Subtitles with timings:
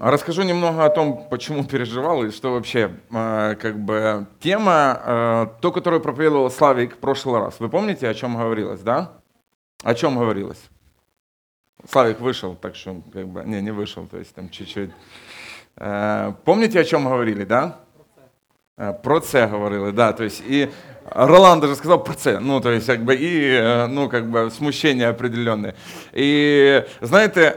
[0.00, 5.70] Расскажу немного о том, почему переживал и что вообще, э, как бы, тема, э, то,
[5.70, 7.60] которую проповедовал Славик в прошлый раз.
[7.60, 9.12] Вы помните, о чем говорилось, да?
[9.84, 10.60] О чем говорилось?
[11.88, 14.90] Славик вышел, так что, как бы, не, не вышел, то есть там чуть-чуть.
[15.76, 17.83] Э, помните, о чем говорили, да?
[18.76, 20.68] Про це говорили, да, то есть и
[21.10, 25.08] Ролан даже сказал про це, ну, то есть, как бы, и, ну, как бы, смущение
[25.08, 25.74] определенное.
[26.12, 27.56] И, знаете,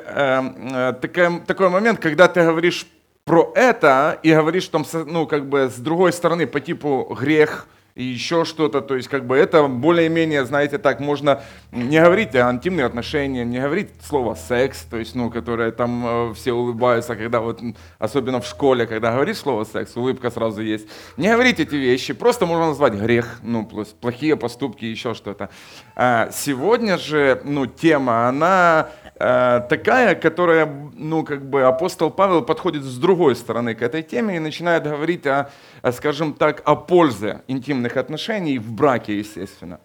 [1.48, 2.86] такой, момент, когда ты говоришь
[3.26, 8.04] про это и говоришь там, ну, как бы, с другой стороны, по типу грех, и
[8.04, 8.82] еще что-то.
[8.82, 13.60] То есть, как бы это более-менее, знаете, так, можно не говорить о интимных отношениях, не
[13.60, 17.60] говорить слово секс, то есть, ну, которое там э, все улыбаются, когда вот,
[17.98, 20.88] особенно в школе, когда говоришь слово секс, улыбка сразу есть.
[21.18, 23.66] Не говорить эти вещи, просто можно назвать грех, ну,
[24.00, 25.50] плохие поступки, еще что-то.
[25.96, 32.84] А сегодня же, ну, тема, она Э, такая, которая, ну, как бы апостол Павел подходит
[32.84, 35.50] с другой стороны к этой теме и начинает говорить о,
[35.92, 39.80] скажем так, о пользе интимных отношений в браке, естественно.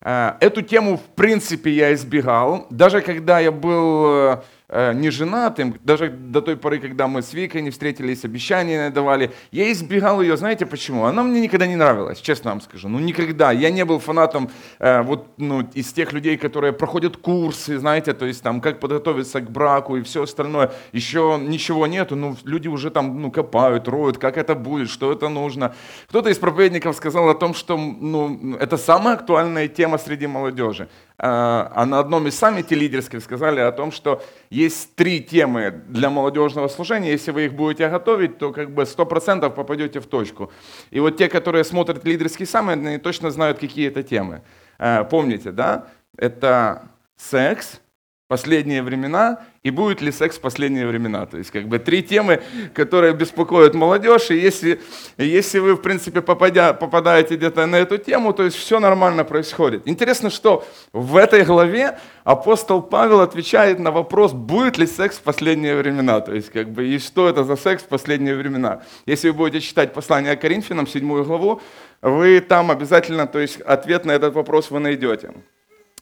[0.00, 2.66] Э, эту тему, в принципе, я избегал.
[2.70, 7.32] Даже когда я был э, Э, не женатым, даже до той поры, когда мы с
[7.32, 11.04] Викой не встретились, обещания давали, я избегал ее, знаете почему?
[11.04, 12.88] Она мне никогда не нравилась, честно вам скажу.
[12.88, 13.52] Ну, никогда.
[13.52, 14.50] Я не был фанатом
[14.80, 19.40] э, вот, ну, из тех людей, которые проходят курсы, знаете, то есть там, как подготовиться
[19.40, 20.72] к браку и все остальное.
[20.92, 25.28] Еще ничего нету, ну, люди уже там, ну, копают, роют, как это будет, что это
[25.28, 25.76] нужно.
[26.08, 30.88] Кто-то из проповедников сказал о том, что, ну, это самая актуальная тема среди молодежи.
[31.18, 36.10] А, а на одном из саммите лидерских сказали о том, что есть три темы для
[36.10, 37.10] молодежного служения.
[37.10, 40.52] Если вы их будете готовить, то как бы 100% попадете в точку.
[40.90, 44.42] И вот те, которые смотрят лидерский саммит, они точно знают, какие это темы.
[44.78, 45.86] А, помните, да?
[46.18, 47.80] Это секс,
[48.28, 51.26] последние времена и будет ли секс в последние времена.
[51.26, 52.42] То есть как бы три темы,
[52.74, 54.30] которые беспокоят молодежь.
[54.30, 54.80] И если,
[55.16, 59.86] если вы, в принципе, попадя, попадаете где-то на эту тему, то есть все нормально происходит.
[59.86, 65.76] Интересно, что в этой главе апостол Павел отвечает на вопрос, будет ли секс в последние
[65.76, 66.20] времена.
[66.20, 68.82] То есть как бы и что это за секс в последние времена.
[69.06, 71.60] Если вы будете читать послание Коринфянам, седьмую главу,
[72.02, 75.32] вы там обязательно, то есть ответ на этот вопрос вы найдете.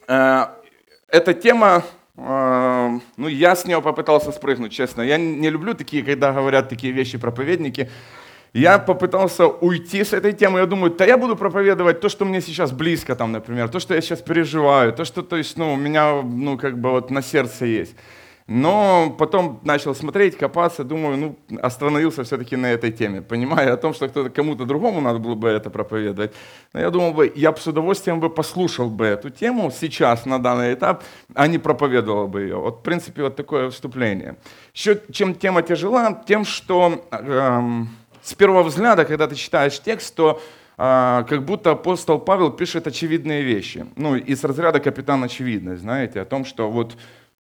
[0.09, 0.47] Э,
[1.09, 1.85] эта тема
[2.17, 5.03] ну, я с него попытался спрыгнуть, честно.
[5.03, 7.91] Я не люблю такие, когда говорят такие вещи проповедники.
[8.53, 10.61] Я попытался уйти с этой темы.
[10.61, 13.95] Я думаю, да я буду проповедовать то, что мне сейчас близко, там, например, то, что
[13.95, 17.21] я сейчас переживаю, то, что, то есть, ну, у меня, ну, как бы вот на
[17.21, 17.97] сердце есть.
[18.47, 23.94] Но потом начал смотреть, копаться, думаю, ну, остановился все-таки на этой теме, понимая о том,
[23.94, 26.32] что кто-то, кому-то другому надо было бы это проповедовать.
[26.75, 30.38] Но я думал бы, я бы с удовольствием бы послушал бы эту тему сейчас, на
[30.38, 32.56] данный этап, а не проповедовал бы ее.
[32.56, 34.37] Вот, в принципе, вот такое вступление.
[34.75, 37.88] Еще чем тема тяжела, тем, что эм,
[38.22, 40.38] с первого взгляда, когда ты читаешь текст, то
[40.76, 43.87] э, как будто апостол Павел пишет очевидные вещи.
[43.97, 46.94] Ну, из разряда капитан очевидность, знаете, о том, что вот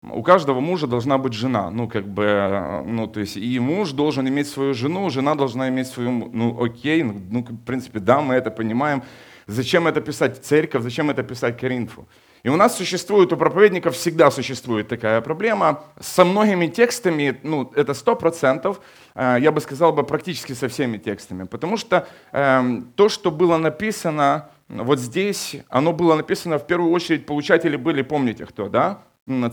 [0.02, 4.28] у каждого мужа должна быть жена, ну, как бы, ну, то есть, и муж должен
[4.28, 8.34] иметь свою жену, жена должна иметь свою, ну, окей, ну, ну в принципе, да, мы
[8.34, 9.02] это понимаем.
[9.46, 12.06] Зачем это писать церковь, зачем это писать Коринфу?
[12.42, 15.84] И у нас существует, у проповедников всегда существует такая проблема.
[16.00, 18.80] Со многими текстами, ну, это сто процентов,
[19.14, 21.44] э, я бы сказал бы практически со всеми текстами.
[21.44, 27.26] Потому что э, то, что было написано вот здесь, оно было написано в первую очередь,
[27.26, 29.02] получатели были, помните кто, да?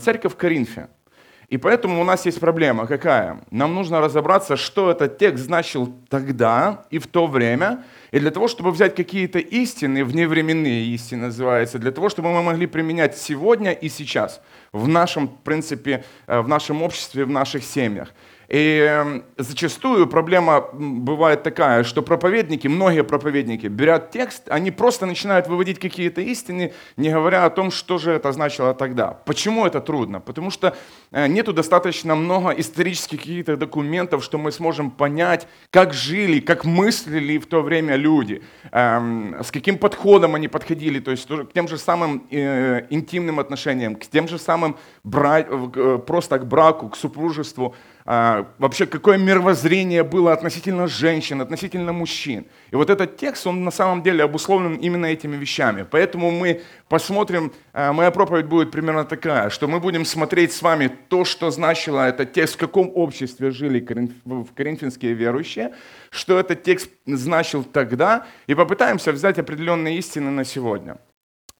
[0.00, 0.88] Церковь в Коринфе.
[1.50, 3.40] И поэтому у нас есть проблема какая?
[3.50, 8.46] Нам нужно разобраться, что этот текст значил тогда и в то время, и для того,
[8.46, 13.88] чтобы взять какие-то истины, вневременные истины называется, для того, чтобы мы могли применять сегодня и
[13.88, 14.40] сейчас
[14.72, 18.14] в нашем, принципе, э, в нашем обществе, в наших семьях.
[18.50, 25.78] И зачастую проблема бывает такая, что проповедники, многие проповедники берят текст, они просто начинают выводить
[25.78, 29.12] какие-то истины, не говоря о том, что же это значило тогда.
[29.24, 30.18] Почему это трудно?
[30.18, 30.76] Потому что
[31.12, 37.38] э, нету достаточно много исторических каких-то документов, что мы сможем понять, как жили, как мыслили
[37.38, 38.42] в то время люди,
[38.72, 43.94] эм, с каким подходом они подходили, то есть к тем же самым э, интимным отношениям,
[43.94, 44.76] к тем же самым.
[45.04, 47.74] Э, просто к браку, к супружеству.
[48.06, 52.46] А, вообще какое мировоззрение было относительно женщин, относительно мужчин.
[52.70, 55.86] И вот этот текст, он на самом деле обусловлен именно этими вещами.
[55.88, 60.90] Поэтому мы посмотрим, а, моя проповедь будет примерно такая, что мы будем смотреть с вами
[61.08, 65.74] то, что значило этот текст, в каком обществе жили коринфянские верующие,
[66.10, 70.96] что этот текст значил тогда, и попытаемся взять определенные истины на сегодня.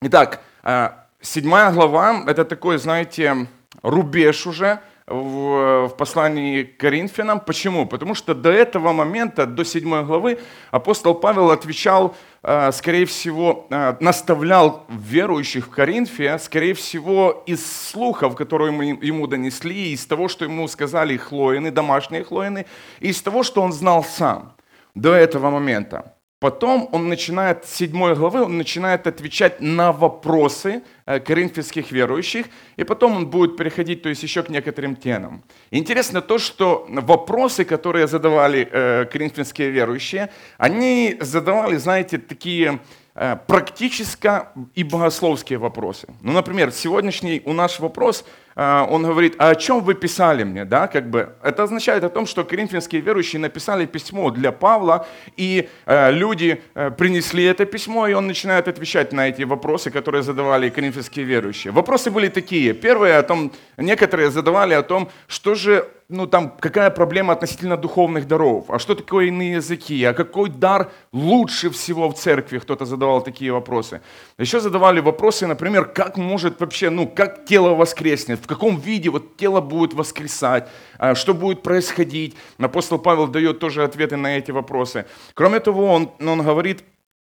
[0.01, 3.47] Итак, а, седьмая глава– это такой, знаете,
[3.83, 4.79] рубеж уже–
[5.11, 7.39] в, в послании к Коринфянам.
[7.39, 7.85] Почему?
[7.85, 10.39] Потому что до этого момента, до 7 главы,
[10.71, 18.35] апостол Павел отвечал, э, скорее всего, э, наставлял верующих в Коринфе, скорее всего, из слухов,
[18.35, 18.71] которые
[19.01, 22.65] ему донесли, из того, что ему сказали хлоины, домашние хлоины,
[22.99, 24.53] из того, что он знал сам
[24.95, 26.15] до этого момента.
[26.41, 32.47] Потом он начинает, с 7 главы, он начинает отвечать на вопросы э, коринфянских верующих,
[32.77, 35.43] и потом он будет переходить, то есть еще к некоторым темам.
[35.69, 42.79] Интересно то, что вопросы, которые задавали э, коринфянские верующие, они задавали, знаете, такие
[43.13, 46.07] Э, практическо и богословские вопросы.
[46.21, 48.23] Ну, например, сегодняшний у наш вопрос,
[48.55, 50.65] он говорит, а о чем вы писали мне?
[50.65, 55.07] Да, как бы, это означает о том, что коринфянские верующие написали письмо для Павла,
[55.37, 56.61] и э, люди
[56.97, 61.71] принесли это письмо, и он начинает отвечать на эти вопросы, которые задавали коринфянские верующие.
[61.71, 62.73] Вопросы были такие.
[62.73, 68.27] Первые о том, некоторые задавали о том, что же ну там, какая проблема относительно духовных
[68.27, 73.23] даров, а что такое иные языки, а какой дар лучше всего в церкви, кто-то задавал
[73.23, 74.01] такие вопросы.
[74.37, 79.37] Еще задавали вопросы, например, как может вообще, ну, как тело воскреснет, в каком виде вот
[79.37, 80.67] тело будет воскресать,
[80.97, 82.35] а, что будет происходить.
[82.57, 85.05] Апостол Павел дает тоже ответы на эти вопросы.
[85.33, 86.83] Кроме того, он, он говорит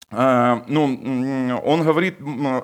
[0.09, 0.85] а, ну,
[1.65, 2.19] он говорит,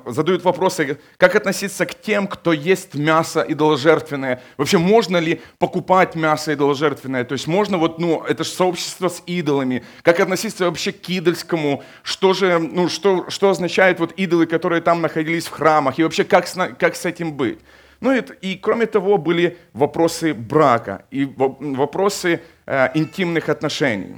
[0.07, 4.41] задает вопросы, как относиться к тем, кто ест мясо идоложертвенное.
[4.57, 7.25] Вообще, можно ли покупать мясо идоложертвенное?
[7.25, 9.85] То есть можно вот, ну, это же сообщество с идолами.
[10.03, 11.83] Как относиться вообще к идольскому?
[12.05, 15.99] Что же, ну, что, что означает вот идолы, которые там находились в храмах?
[15.99, 17.59] И вообще, как с, как с этим быть?
[18.03, 24.17] Ну и, и кроме того, были вопросы брака и вопросы э, интимных отношений.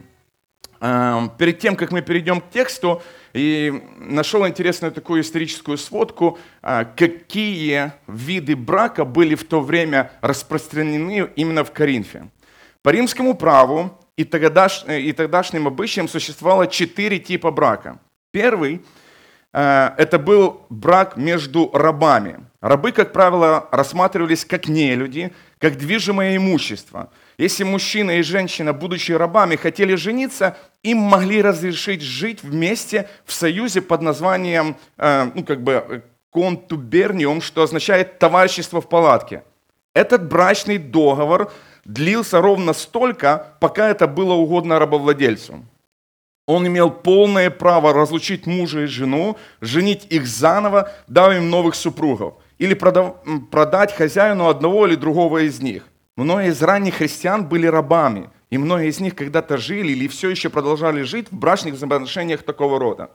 [0.80, 3.02] Эм, перед тем, как мы перейдем к тексту,
[3.34, 11.28] и нашел интересную такую историческую сводку, э, какие виды брака были в то время распространены
[11.36, 12.30] именно в Коринфе.
[12.82, 17.98] По римскому праву и, тогдаш, и тогдашним обычаям существовало четыре типа брака.
[18.30, 18.78] Первый э,–
[19.54, 22.40] это был брак между рабами.
[22.60, 29.56] Рабы, как правило, рассматривались как нелюди, как движимое имущество– если мужчина и женщина, будучи рабами,
[29.56, 36.04] хотели жениться, им могли разрешить жить вместе в союзе под названием, э, ну, как бы,
[36.32, 39.42] контуберниум, что означает товарищество в палатке.
[39.94, 41.52] Этот брачный договор
[41.84, 45.64] длился ровно столько, пока это было угодно рабовладельцу.
[46.46, 52.34] Он имел полное право разлучить мужа и жену, женить их заново, дав им новых супругов,
[52.58, 53.16] или продав,
[53.50, 55.84] продать хозяину одного или другого из них.
[56.16, 60.50] Многие из ранних христиан были рабами, и многие из них когда-то жили или все еще
[60.50, 63.10] продолжали жить в брачных взаимоотношениях такого рода.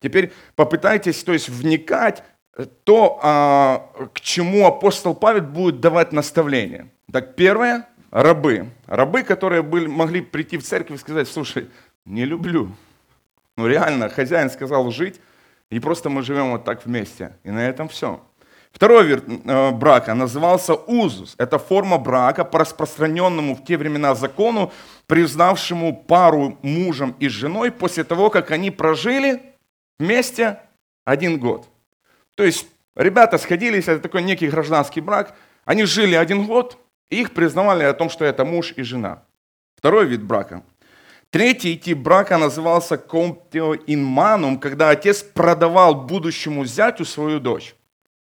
[0.00, 2.22] Теперь попытайтесь то есть, вникать
[2.84, 6.90] то, а, к чему апостол Павел будет давать наставление.
[7.10, 8.70] Так, первое– рабы.
[8.86, 11.68] Рабы, которые были, могли прийти в церковь и сказать, слушай,
[12.06, 12.70] не люблю.
[13.56, 15.20] Ну реально, хозяин сказал жить,
[15.70, 17.36] и просто мы живем вот так вместе.
[17.44, 18.20] И на этом все.
[18.72, 21.34] Второй вид э, брака назывался узус.
[21.38, 24.72] Это форма брака по распространенному в те времена закону,
[25.06, 29.54] признавшему пару мужем и женой после того, как они прожили
[29.98, 30.60] вместе
[31.06, 31.66] один год.
[32.34, 36.76] То есть ребята сходились, это такой некий гражданский брак, они жили один год,
[37.08, 39.22] и их признавали о том, что это муж и жена.
[39.74, 40.62] Второй вид брака.
[41.30, 47.74] Третий тип брака назывался комптиоинманум, когда отец продавал будущему зятю свою дочь.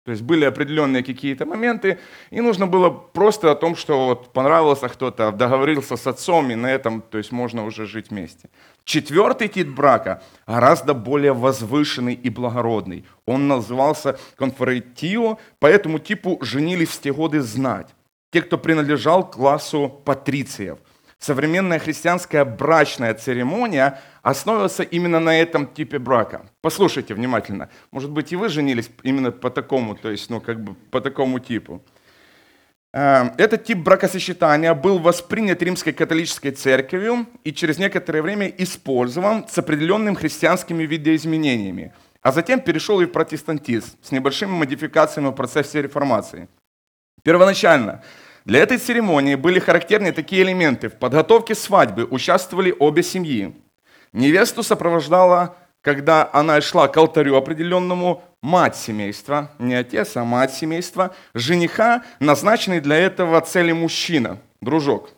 [0.10, 2.00] То есть были определенные какие-то моменты,
[2.32, 6.66] и нужно было просто о том, что вот понравился кто-то, договорился с отцом, и на
[6.66, 8.50] этом то есть можно уже жить вместе.
[8.86, 13.06] Четвертый тип брака гораздо более возвышенный и благородный.
[13.28, 17.90] Он назывался конферентио, по этому типу женились в те годы знать.
[18.32, 20.80] Те, кто принадлежал к классу патрициев.
[21.20, 26.46] Современная христианская брачная церемония основывается именно на этом типе брака.
[26.62, 27.70] Послушайте внимательно.
[27.92, 31.40] Может быть, и вы женились именно по такому, то есть, ну, как бы по такому
[31.40, 31.84] типу.
[32.94, 39.58] Э, этот тип бракосочетания был воспринят римской католической церковью и через некоторое время использован с
[39.58, 46.48] определенными христианскими видоизменениями, а затем перешел и в протестантизм с небольшими модификациями в процессе реформации.
[47.24, 48.02] Первоначально
[48.50, 50.90] для этой церемонии были характерны такие элементы.
[50.90, 53.54] В подготовке свадьбы участвовали обе семьи.
[54.12, 61.14] Невесту сопровождала, когда она шла к алтарю определенному, мать семейства, не отец, а мать семейства,
[61.36, 65.12] жениха, назначенный для этого цели мужчина, дружок.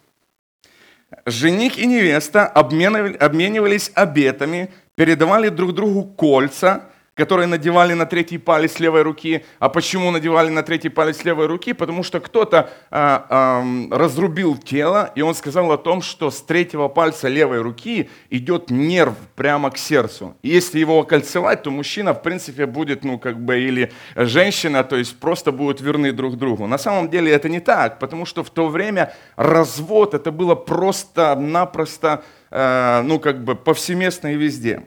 [1.25, 9.01] Жених и невеста обменивались обетами, передавали друг другу кольца, которые надевали на третий палец левой
[9.01, 9.43] руки.
[9.59, 11.73] А почему надевали на третий палец левой руки?
[11.73, 16.87] Потому что кто-то а, а, разрубил тело, и он сказал о том, что с третьего
[16.87, 20.35] пальца левой руки идет нерв прямо к сердцу.
[20.41, 24.95] И если его окольцевать, то мужчина, в принципе, будет, ну, как бы, или женщина, то
[24.95, 26.65] есть просто будут верны друг другу.
[26.65, 32.23] На самом деле это не так, потому что в то время развод, это было просто-напросто,
[32.51, 34.83] э, ну, как бы, повсеместно и везде.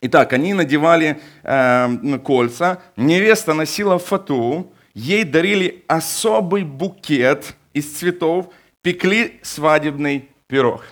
[0.00, 8.50] Итак, они надевали э, кольца, невеста носила фату, ей дарили особый букет из цветов,
[8.82, 10.84] пекли свадебный пирог.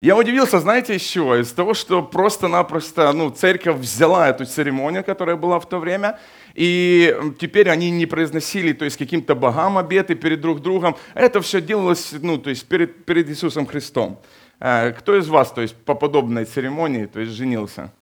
[0.00, 1.34] Я удивился, знаете, из чего?
[1.34, 6.20] Из того, что просто-напросто ну, церковь взяла эту церемонию, которая была в то время,
[6.54, 10.96] и теперь они не произносили, то есть каким-то богам обеты перед друг другом.
[11.14, 14.20] Это все делалось, ну, то есть перед, перед Иисусом Христом.
[14.60, 17.92] Э, кто из вас, то есть по подобной церемонии, то есть женился?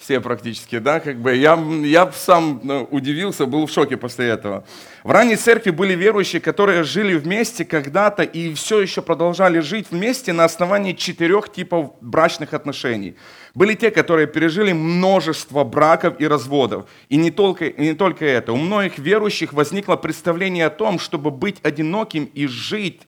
[0.00, 1.36] Все практически, да, как бы.
[1.36, 4.64] Я, я сам ну, удивился, был в шоке после этого.
[5.04, 10.32] В ранней церкви были верующие, которые жили вместе когда-то и все еще продолжали жить вместе
[10.32, 13.14] на основании четырех типов брачных отношений.
[13.54, 16.86] Были те, которые пережили множество браков и разводов.
[17.10, 18.54] И не только, и не только это.
[18.54, 23.02] У многих верующих возникло представление о том, чтобы быть одиноким и жить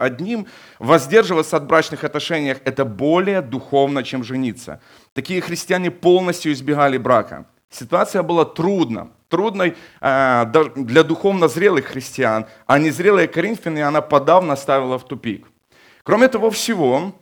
[0.00, 0.46] одним,
[0.78, 4.80] воздерживаться от брачных отношений– это более духовно, чем жениться.
[5.12, 7.46] Такие христиане полностью избегали брака.
[7.70, 10.44] Ситуация была трудна, трудной э,
[10.76, 15.46] для духовно зрелых христиан, а незрелые коринфяне она подавно ставила в тупик.
[16.04, 17.12] Кроме того всего,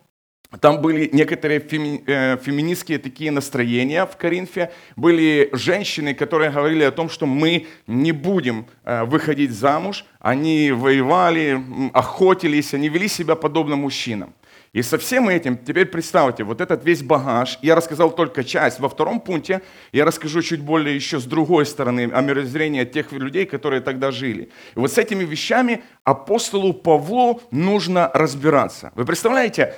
[0.60, 4.70] там были некоторые феми, э, феминистские такие настроения в Коринфе.
[4.96, 10.04] Были женщины, которые говорили о том, что мы не будем э, выходить замуж.
[10.20, 11.60] Они воевали,
[11.92, 14.34] охотились, они вели себя подобно мужчинам.
[14.74, 18.80] И со всем этим, теперь представьте, вот этот весь багаж, я рассказал только часть.
[18.80, 23.46] Во втором пункте я расскажу чуть более еще с другой стороны о мирозрении тех людей,
[23.46, 24.50] которые тогда жили.
[24.74, 28.90] И вот с этими вещами апостолу Павлу нужно разбираться.
[28.96, 29.74] Вы представляете,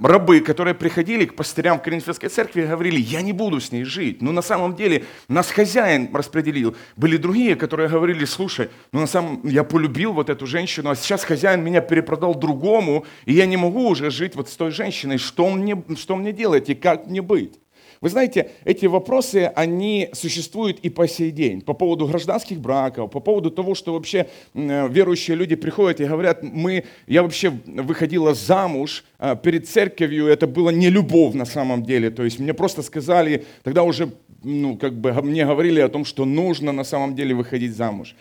[0.00, 3.84] рабы, которые приходили к пастырям в Коринфянской церкви и говорили, я не буду с ней
[3.84, 4.22] жить.
[4.22, 6.76] Но на самом деле нас хозяин распределил.
[6.96, 11.24] Были другие, которые говорили, слушай, ну на самом я полюбил вот эту женщину, а сейчас
[11.24, 15.18] хозяин меня перепродал другому, и я не могу уже жить вот с той женщиной.
[15.18, 17.58] Что мне, что мне делать и как мне быть?
[18.00, 21.60] Вы знаете, эти вопросы, они существуют и по сей день.
[21.60, 26.84] По поводу гражданских браков, по поводу того, что вообще верующие люди приходят и говорят, мы,
[27.06, 32.10] я вообще выходила замуж а, перед церковью, это было не любовь на самом деле.
[32.10, 34.12] То есть мне просто сказали, тогда уже
[34.42, 38.14] ну, как бы мне говорили о том, что нужно на самом деле выходить замуж.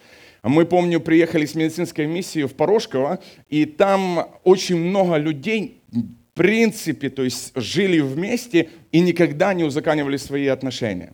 [0.44, 3.20] Мы, помню, приехали с медицинской миссией в Порошково,
[3.50, 5.82] и там очень много людей
[6.38, 11.14] принципе, то есть жили вместе и никогда не узаканивали свои отношения.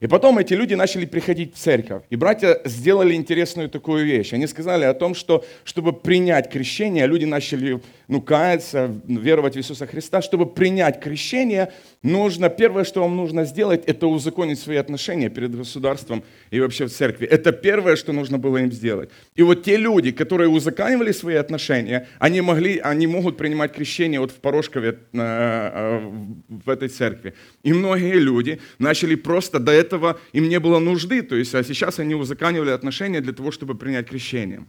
[0.00, 2.02] И потом эти люди начали приходить в церковь.
[2.10, 4.32] И братья сделали интересную такую вещь.
[4.32, 9.86] Они сказали о том, что чтобы принять крещение, люди начали ну, каяться, веровать в Иисуса
[9.86, 10.22] Христа.
[10.22, 16.22] Чтобы принять крещение, нужно, первое, что вам нужно сделать, это узаконить свои отношения перед государством
[16.50, 17.26] и вообще в церкви.
[17.26, 19.10] Это первое, что нужно было им сделать.
[19.34, 24.30] И вот те люди, которые узаканивали свои отношения, они, могли, они могут принимать крещение вот
[24.30, 26.00] в Порошкове, э, э,
[26.48, 27.34] в этой церкви.
[27.62, 29.87] И многие люди начали просто до этого,
[30.32, 34.08] им не было нужды, то есть, а сейчас они узаканивали отношения для того, чтобы принять
[34.08, 34.66] крещение.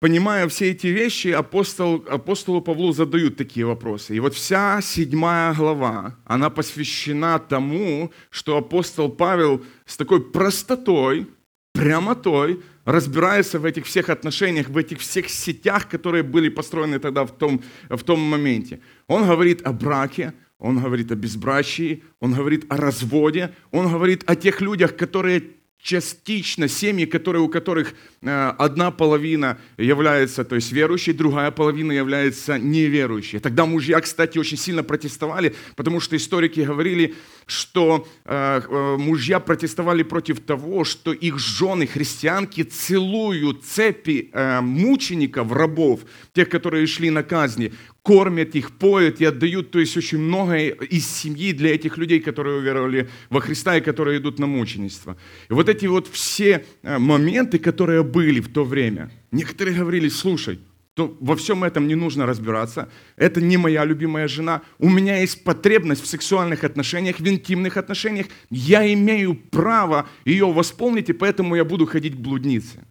[0.00, 4.14] Понимая все эти вещи, апостол, апостолу Павлу задают такие вопросы.
[4.14, 11.26] И вот вся седьмая глава, она посвящена тому, что апостол Павел с такой простотой,
[11.72, 17.30] прямотой разбирается в этих всех отношениях, в этих всех сетях, которые были построены тогда в
[17.30, 18.80] том, в том моменте.
[19.06, 24.36] Он говорит о браке, он говорит о безбрачии, он говорит о разводе, он говорит о
[24.36, 25.42] тех людях, которые
[25.84, 32.58] частично семьи, которые, у которых э, одна половина является, то есть верующей, другая половина является
[32.58, 33.38] неверующей.
[33.38, 40.02] Тогда мужья, кстати, очень сильно протестовали, потому что историки говорили, что э, э, мужья протестовали
[40.02, 44.30] против того, что их жены, христианки, целуют цепи
[44.62, 46.00] мучеников, рабов,
[46.32, 51.08] тех, которые шли на казни, кормят их, поют и отдают, то есть очень многое из
[51.08, 55.16] семьи для этих людей, которые уверовали во Христа и которые идут на мученичество.
[55.48, 60.60] И вот эти вот все э, моменты, которые были в то время, некоторые говорили, слушай,
[60.92, 62.90] то во всем этом не нужно разбираться.
[63.16, 64.60] Это не моя любимая жена.
[64.78, 68.26] У меня есть потребность в сексуальных отношениях, в интимных отношениях.
[68.50, 72.84] Я имею право ее восполнить, и поэтому я буду ходить к блуднице.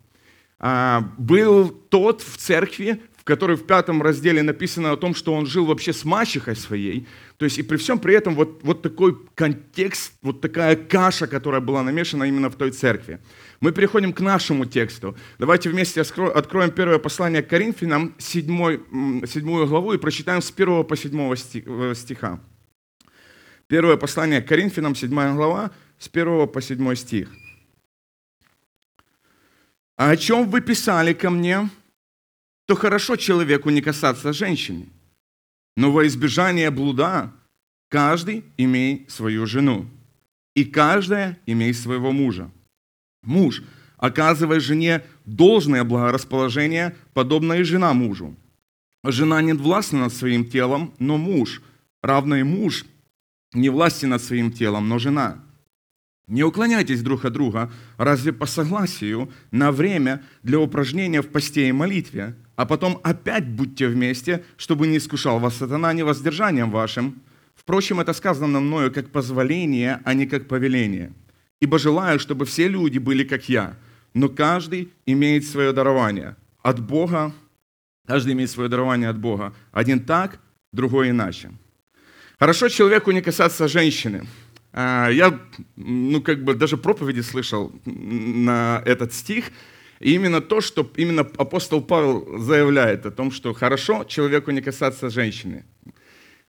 [0.59, 5.45] А, был тот в церкви, в которой в пятом разделе написано о том, что он
[5.45, 7.07] жил вообще с мачехой своей.
[7.37, 11.61] То есть и при всем при этом вот, вот такой контекст, вот такая каша, которая
[11.61, 13.21] была намешана именно в той церкви.
[13.61, 15.15] Мы переходим к нашему тексту.
[15.39, 18.83] Давайте вместе откроем первое послание к Коринфянам, седьмой,
[19.25, 22.41] седьмую главу, и прочитаем с первого по седьмого э, стиха.
[23.67, 27.29] Первое послание к Коринфянам, седьмая глава, с первого по седьмой стих.
[29.95, 31.69] «А о чем вы писали ко мне,
[32.65, 34.87] то хорошо человеку не касаться женщины,
[35.75, 37.31] но во избежание блуда
[37.89, 39.87] каждый имей свою жену,
[40.55, 42.51] и каждая имей своего мужа,
[43.23, 43.63] Муж,
[43.97, 48.35] оказывая жене должное благорасположение, подобно и жена мужу.
[49.03, 51.61] Жена не властна над своим телом, но муж,
[52.01, 52.85] равно и муж,
[53.53, 55.43] не власти над своим телом, но жена.
[56.27, 61.71] Не уклоняйтесь друг от друга, разве по согласию, на время для упражнения в посте и
[61.71, 67.21] молитве, а потом опять будьте вместе, чтобы не искушал вас сатана невоздержанием вашим.
[67.55, 71.11] Впрочем, это сказано мною как позволение, а не как повеление–
[71.63, 73.77] ибо желаю, чтобы все люди были как я,
[74.13, 77.31] но каждый имеет свое дарование от Бога,
[78.05, 79.53] каждый имеет свое дарование от Бога.
[79.71, 80.39] Один так,
[80.73, 81.51] другой иначе.
[82.37, 84.27] Хорошо человеку не касаться женщины.
[84.73, 85.39] А, я,
[85.77, 89.45] ну, как бы даже проповеди слышал на этот стих,
[89.99, 95.09] и именно то, что именно апостол Павел заявляет о том, что хорошо человеку не касаться
[95.09, 95.63] женщины.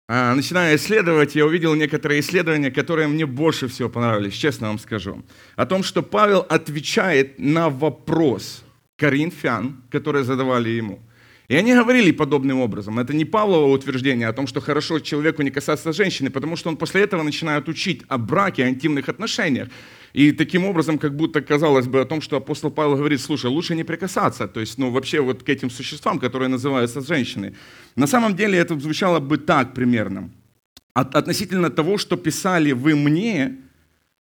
[0.09, 5.23] А, начиная исследовать, я увидел некоторые исследования, которые мне больше всего понравились, честно вам скажу.
[5.57, 8.65] О том, что Павел отвечает на вопрос
[8.97, 11.01] коринфян, которые задавали ему.
[11.49, 12.99] И они говорили подобным образом.
[12.99, 16.77] Это не Павлово утверждение о том, что хорошо человеку не касаться женщины, потому что он
[16.77, 19.69] после этого начинает учить о браке, о интимных отношениях.
[20.13, 23.75] И таким образом, как будто казалось бы о том, что апостол Павел говорит, слушай, лучше
[23.75, 27.55] не прикасаться, то есть, ну, вообще вот к этим существам, которые называются женщины.
[27.97, 30.31] На самом деле это звучало бы так примерно.
[30.95, 33.57] От, относительно того, что писали вы мне,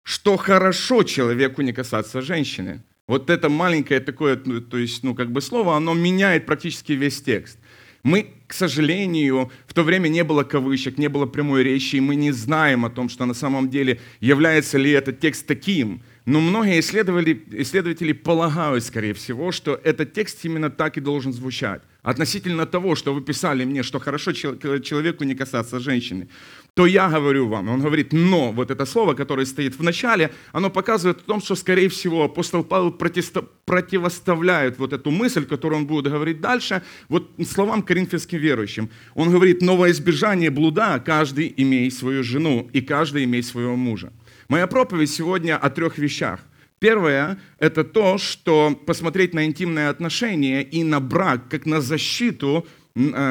[0.03, 2.81] что хорошо человеку не касаться женщины.
[3.07, 7.21] Вот это маленькое такое, ну, то есть, ну, как бы слово, оно меняет практически весь
[7.21, 7.59] текст.
[8.03, 12.15] Мы, к сожалению, в то время не было кавычек, не было прямой речи, и мы
[12.15, 16.01] не знаем о том, что на самом деле является ли этот текст таким.
[16.25, 21.81] Но многие исследователи, исследователи полагают, скорее всего, что этот текст именно так и должен звучать.
[22.03, 26.27] Относительно того, что вы писали мне, что хорошо человеку не касаться женщины
[26.73, 27.67] то я говорю вам.
[27.69, 31.55] Он говорит, но вот это слово, которое стоит в начале, оно показывает о том, что,
[31.55, 32.91] скорее всего, апостол Павел
[33.65, 38.89] противоставляет вот эту мысль, которую он будет говорить дальше, вот словам коринфянским верующим.
[39.15, 44.13] Он говорит, но во избежание блуда каждый имеет свою жену, и каждый имеет своего мужа.
[44.47, 46.39] Моя проповедь сегодня о трех вещах.
[46.79, 52.65] Первое– это то, что посмотреть на интимные отношения и на брак как на защиту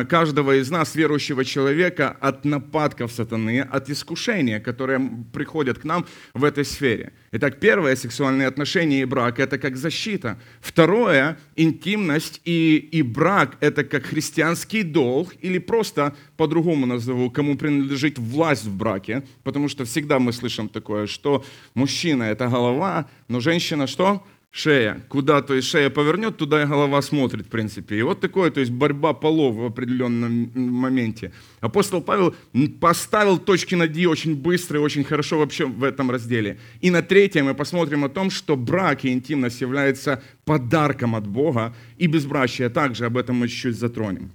[0.09, 5.01] каждого из нас, верующего человека, от нападков сатаны, от искушения, которые
[5.33, 7.13] приходят к нам в этой сфере.
[7.33, 10.41] Итак, первое, сексуальные отношения и брак– это как защита.
[10.61, 18.19] Второе, интимность и, и брак– это как христианский долг, или просто по-другому назову, кому принадлежит
[18.19, 21.45] власть в браке, потому что всегда мы слышим такое, что
[21.75, 24.25] мужчина– это голова, но женщина что?
[24.51, 25.01] Шея.
[25.09, 27.99] Куда, то есть шея повернет, туда и голова смотрит, в принципе.
[27.99, 31.33] И вот такое, то есть борьба полов в определенном моменте.
[31.61, 32.35] Апостол Павел
[32.81, 36.59] поставил точки над «и» очень быстро и очень хорошо вообще в этом разделе.
[36.81, 41.75] И на третьем мы посмотрим о том, что брак и интимность являются подарком от Бога,
[41.97, 44.33] и безбрачие также, об этом мы чуть-чуть затронем.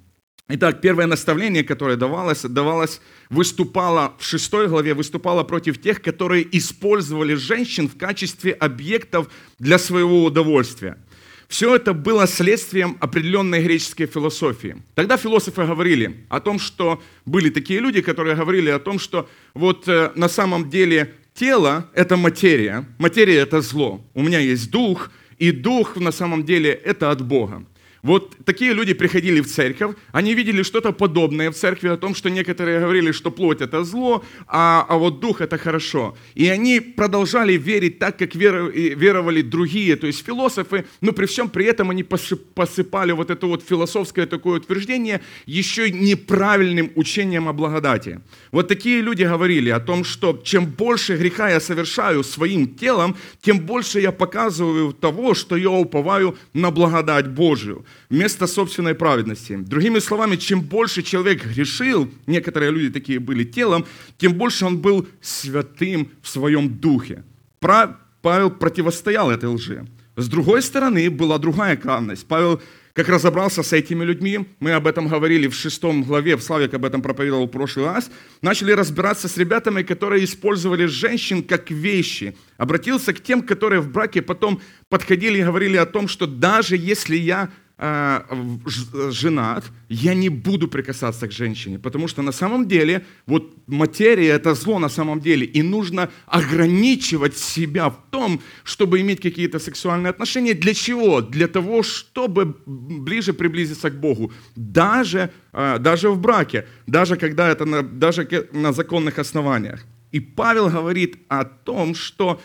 [0.47, 7.33] Итак, первое наставление, которое давалось, давалось, выступало в шестой главе, выступало против тех, которые использовали
[7.33, 9.27] женщин в качестве объектов
[9.57, 10.99] для своего удовольствия.
[11.47, 14.83] Все это было следствием определенной греческой философии.
[14.93, 19.87] Тогда философы говорили о том, что были такие люди, которые говорили о том, что вот
[19.87, 24.05] э, на самом деле тело– это материя, материя– это зло.
[24.13, 27.65] У меня есть дух, и дух на самом деле– это от Бога.
[28.05, 32.29] Вот такие люди приходили в церковь, они видели что-то подобное в церкви, о том, что
[32.29, 36.15] некоторые говорили, что плоть это зло, а, а вот дух это хорошо.
[36.35, 41.65] И они продолжали верить так, как веровали другие, то есть философы, но при всем при
[41.65, 48.19] этом они посыпали вот это вот философское такое утверждение еще неправильным учением о благодати.
[48.51, 53.61] Вот такие люди говорили о том, что чем больше греха я совершаю своим телом, тем
[53.61, 59.55] больше я показываю того, что я уповаю на благодать Божию вместо собственной праведности.
[59.55, 63.85] Другими словами, чем больше человек грешил, некоторые люди такие были телом,
[64.17, 67.23] тем больше он был святым в своем духе.
[67.59, 69.85] Павел противостоял этой лжи.
[70.15, 72.25] С другой стороны, была другая крайность.
[72.27, 72.61] Павел
[72.95, 76.85] как разобрался с этими людьми, мы об этом говорили в шестом главе, в Славик об
[76.85, 78.09] этом проповедовал в прошлый раз,
[78.41, 82.37] начали разбираться с ребятами, которые использовали женщин как вещи.
[82.55, 87.17] Обратился к тем, которые в браке потом подходили и говорили о том, что даже если
[87.17, 94.29] я женат, я не буду прикасаться к женщине, потому что на самом деле вот материя
[94.29, 100.11] это зло на самом деле, и нужно ограничивать себя в том, чтобы иметь какие-то сексуальные
[100.11, 100.53] отношения.
[100.53, 101.21] Для чего?
[101.21, 104.31] Для того, чтобы ближе приблизиться к Богу.
[104.55, 109.85] Даже, э, даже в браке, даже когда это на, даже на законных основаниях.
[110.13, 112.39] И Павел говорит о том, что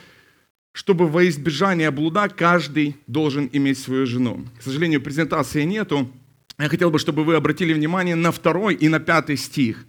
[0.72, 4.46] чтобы во избежание блуда каждый должен иметь свою жену.
[4.58, 6.10] К сожалению, презентации нету.
[6.58, 9.84] Я хотел бы, чтобы вы обратили внимание на второй и на пятый стих.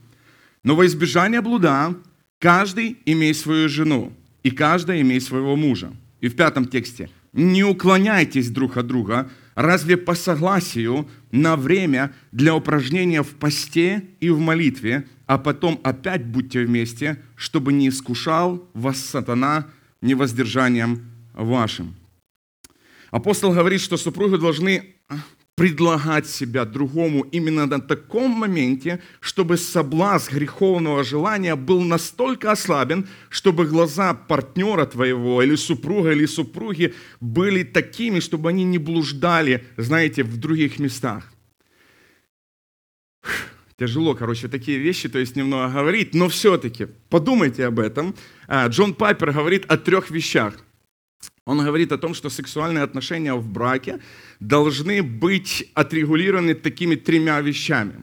[0.64, 1.96] Но во избежание блуда
[2.40, 4.14] каждый имеет свою жену,
[4.44, 5.92] и каждая имеет своего мужа.
[6.20, 7.10] И в пятом тексте.
[7.34, 14.30] Не уклоняйтесь друг от друга, разве по согласию на время для упражнения в посте и
[14.30, 19.68] в молитве, а потом опять будьте вместе, чтобы не искушал вас сатана
[20.02, 21.96] невоздержанием вашим.
[23.12, 24.96] Апостол говорит, что супруги должны
[25.56, 33.68] предлагать себя другому именно на таком моменте, чтобы соблазн греховного желания был настолько ослабен, чтобы
[33.68, 40.38] глаза партнера твоего или супруга или супруги были такими, чтобы они не блуждали, знаете, в
[40.38, 41.32] других местах.
[43.78, 48.16] Тяжело, короче, такие вещи, то есть немного говорить, но все-таки подумайте об этом.
[48.54, 50.54] А, Джон Пайпер говорит о трех вещах.
[51.46, 54.00] Он говорит о том, что сексуальные отношения в браке
[54.42, 57.94] должны быть отрегулированы такими тремя вещами.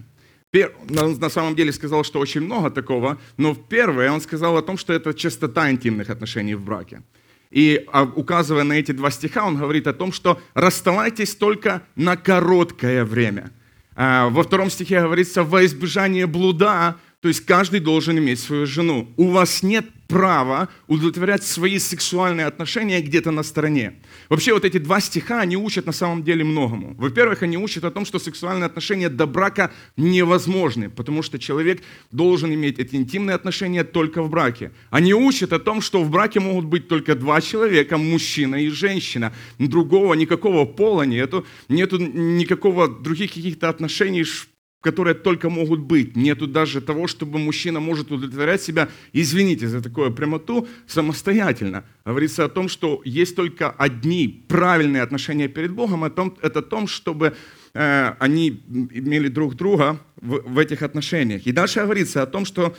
[0.89, 4.95] На самом деле сказал, что очень много такого, но первое он сказал о том, что
[4.95, 7.03] это частота интимных отношений в браке.
[7.51, 12.17] И а, указывая на эти два стиха, он говорит о том, что расставайтесь только на
[12.17, 13.51] короткое время–
[14.01, 19.09] а, во втором стихе говорится, во избежание блуда, то есть каждый должен иметь свою жену.
[19.17, 23.95] У вас нет право удовлетворять свои сексуальные отношения где-то на стороне.
[24.29, 26.95] Вообще вот эти два стиха, они учат на самом деле многому.
[26.95, 32.55] Во-первых, они учат о том, что сексуальные отношения до брака невозможны, потому что человек должен
[32.55, 34.71] иметь эти интимные отношения только в браке.
[34.91, 39.35] Они учат о том, что в браке могут быть только два человека, мужчина и женщина.
[39.59, 44.25] Другого, никакого пола нету, нету никакого других каких-то отношений,
[44.81, 46.17] которые только могут быть.
[46.17, 51.85] Нету даже того, чтобы мужчина может удовлетворять себя, извините за такую прямоту, самостоятельно.
[52.05, 57.35] Говорится о том, что есть только одни правильные отношения перед Богом, это о том, чтобы
[57.75, 61.47] э, они имели друг друга в, в этих отношениях.
[61.47, 62.75] И дальше говорится о том, что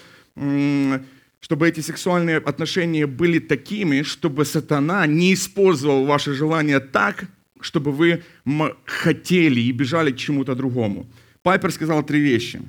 [1.41, 7.25] чтобы эти сексуальные отношения были такими, чтобы сатана не использовал ваши желания так,
[7.59, 8.23] чтобы вы
[8.85, 11.07] хотели и бежали к чему-то другому.
[11.43, 12.62] Пайпер сказал три вещи.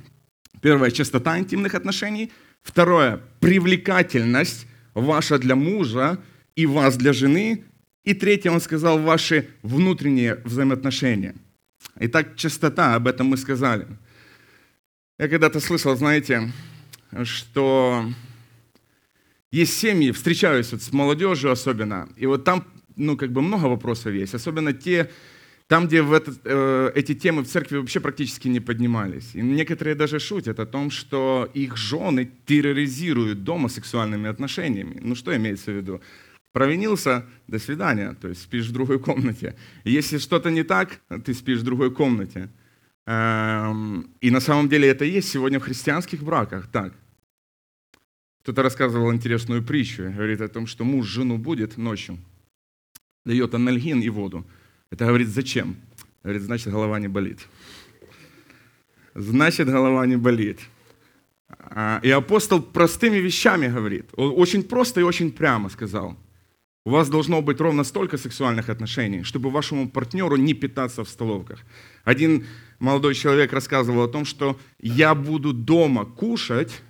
[0.60, 2.30] Первое– частота интимных отношений.
[2.62, 6.18] Второе– привлекательность ваша для мужа
[6.54, 7.64] и вас для жены.
[8.04, 11.34] И третье, он сказал, ваши внутренние взаимоотношения.
[11.96, 13.86] Итак, частота, об этом мы сказали.
[15.18, 16.50] Я когда-то слышал, знаете,
[17.24, 18.06] что
[19.50, 22.64] есть семьи, встречаюсь вот с молодежью особенно, и вот там,
[22.96, 25.10] ну, как бы много вопросов есть, особенно те,
[25.70, 29.36] там, где в этот, э, эти темы в церкви вообще практически не поднимались.
[29.36, 34.98] И некоторые даже шутят о том, что их жены терроризируют дома сексуальными отношениями.
[35.00, 36.00] Ну что имеется в виду?
[36.52, 39.54] Провинился, до свидания, то есть спишь в другой комнате.
[39.84, 42.48] Если что-то не так, ты спишь в другой комнате.
[43.06, 46.94] Эм, и на самом деле это есть сегодня в христианских браках так.
[48.42, 52.18] Кто-то рассказывал интересную притчу, говорит о том, что муж жену будет ночью,
[53.24, 54.44] дает анальгин и воду.
[54.90, 55.76] Это говорит, зачем?
[56.22, 57.38] Говорит, значит, голова не болит.
[59.14, 60.60] Значит, голова не болит.
[61.48, 64.08] А, и апостол простыми вещами говорит.
[64.16, 66.16] Он очень просто и очень прямо сказал.
[66.86, 71.60] У вас должно быть ровно столько сексуальных отношений, чтобы вашему партнеру не питаться в столовках.
[72.04, 72.46] Один
[72.78, 76.82] молодой человек рассказывал о том, что я буду дома кушать,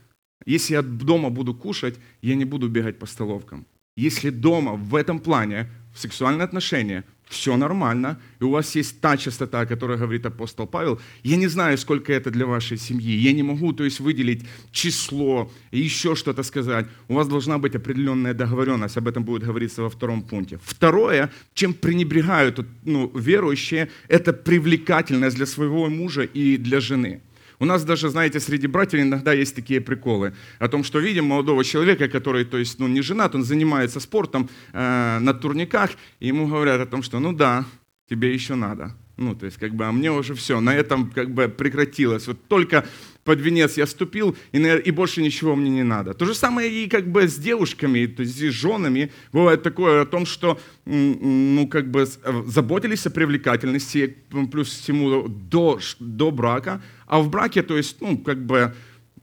[0.47, 3.67] если я дома буду кушать, я не буду бегать по столовкам.
[3.97, 9.17] Если дома в этом плане, в сексуальные отношения, все нормально, и у вас есть та
[9.17, 13.33] частота, о которой говорит апостол Павел, я не знаю, сколько это для вашей семьи, я
[13.33, 16.87] не могу, то есть, выделить число, еще что-то сказать.
[17.09, 20.59] У вас должна быть определенная договоренность, об этом будет говориться во втором пункте.
[20.65, 27.21] Второе, чем пренебрегают ну, верующие, это привлекательность для своего мужа и для жены.
[27.61, 31.63] У нас даже, знаете, среди братьев иногда есть такие приколы о том, что видим молодого
[31.63, 36.49] человека, который, то есть, ну, не женат, он занимается спортом э, на турниках, и ему
[36.49, 37.67] говорят о том, что, ну да,
[38.09, 38.97] тебе еще надо.
[39.19, 42.27] Ну, то есть, как бы, а мне уже все, на этом как бы прекратилось.
[42.27, 42.87] Вот только
[43.25, 46.15] под венец я ступил, и, и больше ничего мне не надо.
[46.15, 49.13] То же самое и как бы с девушками, то есть с женами.
[49.33, 52.07] Бывает такое о том, что ну, как бы
[52.47, 54.17] заботились о привлекательности,
[54.51, 58.75] плюс всему до, до брака, а в браке, то есть, ну, как бы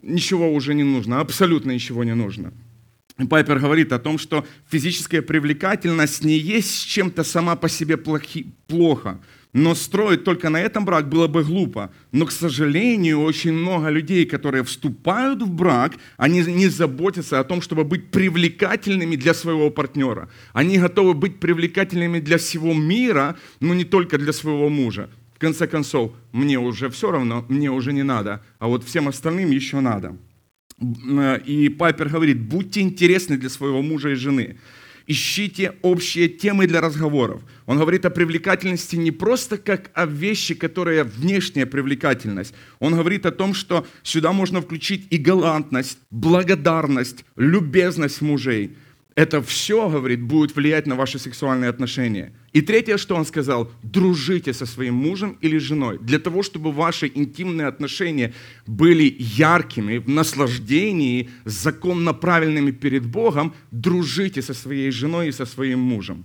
[0.02, 2.54] ничего уже не нужно, абсолютно ничего не нужно.
[3.30, 9.20] Пайпер говорит о том, что физическая привлекательность не есть чем-то сама по себе плохи, плохо,
[9.58, 11.89] но строить только на этом брак было бы глупо.
[12.12, 17.62] Но, к сожалению, очень много людей, которые вступают в брак, они не заботятся о том,
[17.62, 20.30] чтобы быть привлекательными для своего партнера.
[20.54, 25.10] Они готовы быть привлекательными для всего мира, но не только для своего мужа.
[25.36, 29.50] В конце концов, мне уже все равно, мне уже не надо, а вот всем остальным
[29.50, 30.15] еще надо.
[31.48, 34.58] И Пайпер говорит, будьте интересны для своего мужа и жены.
[35.08, 37.41] Ищите общие темы для разговоров.
[37.65, 42.54] Он говорит о привлекательности не просто как о вещи, которая внешняя привлекательность.
[42.80, 48.76] Он говорит о том, что сюда можно включить и галантность, благодарность, любезность мужей–
[49.17, 52.34] это все, говорит, будет влиять на ваши сексуальные отношения.
[52.53, 55.97] И третье, что он сказал, дружите со своим мужем или женой.
[55.99, 58.36] Для того, чтобы ваши интимные отношения
[58.67, 65.80] были яркими, в наслаждении, законно правильными перед Богом, дружите со своей женой и со своим
[65.80, 66.23] мужем.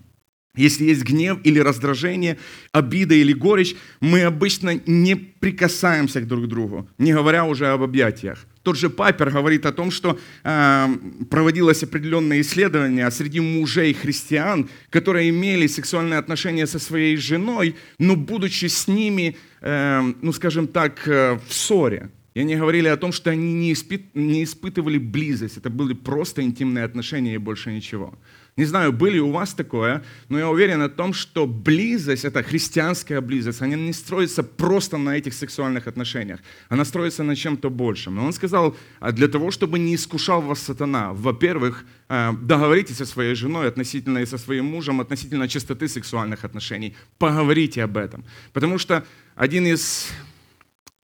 [0.55, 2.37] Если есть гнев или раздражение,
[2.72, 8.46] обида или горечь, мы обычно не прикасаемся к друг другу, не говоря уже об объятиях.
[8.62, 10.88] Тот же Пайпер говорит о том, что э,
[11.31, 18.66] проводилось определенное исследование среди мужей христиан, которые имели сексуальные отношения со своей женой, но будучи
[18.66, 22.11] с ними, э, ну скажем так, э, в ссоре.
[22.35, 26.42] И они говорили о том, что они не, испы- не испытывали близость, это были просто
[26.42, 28.14] интимные отношения и больше ничего.
[28.57, 33.23] Не знаю, были у вас такое, но я уверен о том, что близость, это христианская
[33.23, 36.41] близость, она не строится просто на этих сексуальных отношениях.
[36.69, 38.19] Она строится на чем-то большем.
[38.19, 43.07] И он сказал, «А для того, чтобы не искушал вас сатана, во-первых, э, договоритесь со
[43.07, 46.95] своей женой относительно и со своим мужем относительно чистоты сексуальных отношений.
[47.19, 48.23] Поговорите об этом.
[48.53, 49.03] Потому что
[49.35, 50.09] один из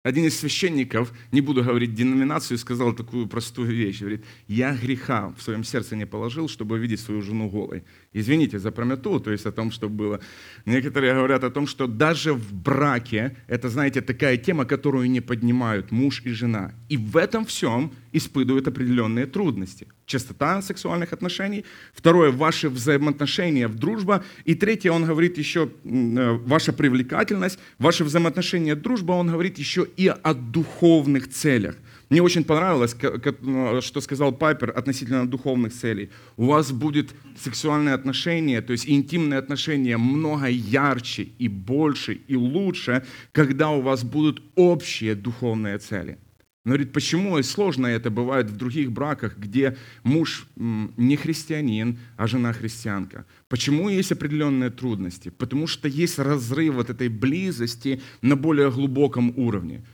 [0.03, 4.01] один из священников, не буду говорить деноминацию, сказал такую простую вещь.
[4.01, 7.85] Говорит, я греха в своем сердце не положил, чтобы видеть свою жену голой.
[8.13, 10.21] Извините за промету, то есть о том, что было.
[10.67, 15.93] Некоторые говорят о том, что даже в браке, это, знаете, такая тема, которую не поднимают
[15.93, 16.73] муж и жена.
[16.89, 19.87] И в этом всем испытывают определенные трудности.
[20.07, 21.65] Частота сексуальных отношений.
[21.95, 24.25] Второе, ваши взаимоотношения в дружба.
[24.45, 30.09] И третье, он говорит еще, э, ваша привлекательность, ваши взаимоотношения дружба, он говорит еще и
[30.09, 31.77] о духовных целях.
[32.13, 32.95] Мне очень понравилось,
[33.41, 36.11] ну, что сказал Пайпер относительно духовных целей.
[36.37, 43.03] У вас будет сексуальные отношения, то есть интимные отношения много ярче и больше и лучше,
[43.33, 46.19] когда у вас будут общие духовные цели.
[46.65, 52.29] Он говорит, почему и сложно это бывает в других браках, где муж не христианин, а
[52.29, 53.27] жена христианка.
[53.49, 55.31] Почему есть определенные трудности?
[55.31, 59.85] Потому что есть разрыв вот этой близости на более глубоком уровне.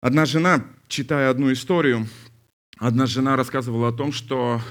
[0.00, 2.06] Одна жена, читая одну историю,
[2.78, 4.62] одна жена рассказывала о том, что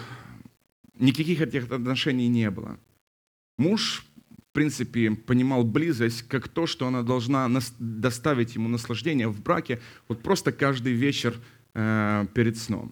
[0.95, 2.79] никаких этих отношений не было.
[3.59, 4.03] Муж
[4.57, 10.51] принципе, понимал близость как то, что она должна доставить ему наслаждение в браке вот просто
[10.51, 11.39] каждый вечер
[11.75, 12.91] э, перед сном.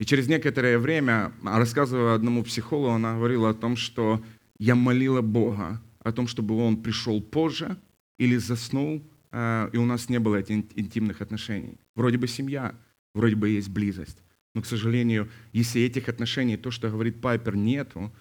[0.00, 4.20] И через некоторое время, рассказывая одному психологу, она говорила о том, что
[4.58, 7.76] я молила Бога о том, чтобы он пришел позже
[8.18, 9.00] или заснул,
[9.30, 11.78] э, и у нас не было этих интимных отношений.
[11.94, 12.74] Вроде бы семья,
[13.14, 14.18] вроде бы есть близость.
[14.56, 18.12] Но, к сожалению, если этих отношений, то, что говорит Пайпер, нету,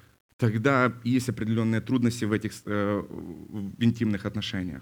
[0.41, 4.82] тогда есть определенные трудности в этих э, в интимных отношениях.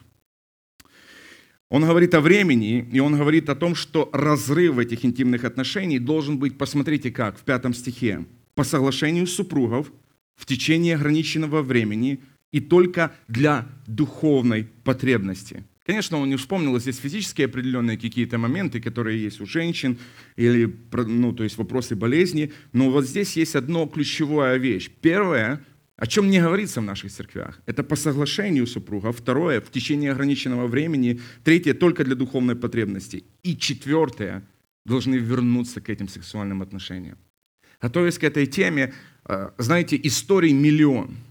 [1.70, 6.40] Он говорит о времени, и он говорит о том, что разрыв этих интимных отношений должен
[6.40, 9.92] быть, посмотрите как, в пятом стихе, по соглашению супругов
[10.36, 12.20] в течение ограниченного времени
[12.54, 15.66] и только для духовной потребности.
[15.90, 19.98] Конечно, он не вспомнил здесь физические определенные какие-то моменты, которые есть у женщин,
[20.36, 24.92] или, ну, то есть вопросы болезни, но вот здесь есть одно ключевая вещь.
[25.02, 29.12] Первое, о чем не говорится в наших церквях, это по соглашению супруга.
[29.12, 31.22] Второе, в течение ограниченного времени.
[31.44, 33.24] Третье, только для духовной потребности.
[33.42, 34.44] И четвертое,
[34.86, 37.18] должны вернуться к этим сексуальным отношениям.
[37.82, 38.94] Готовясь к этой теме,
[39.26, 41.18] э, знаете, историй миллион–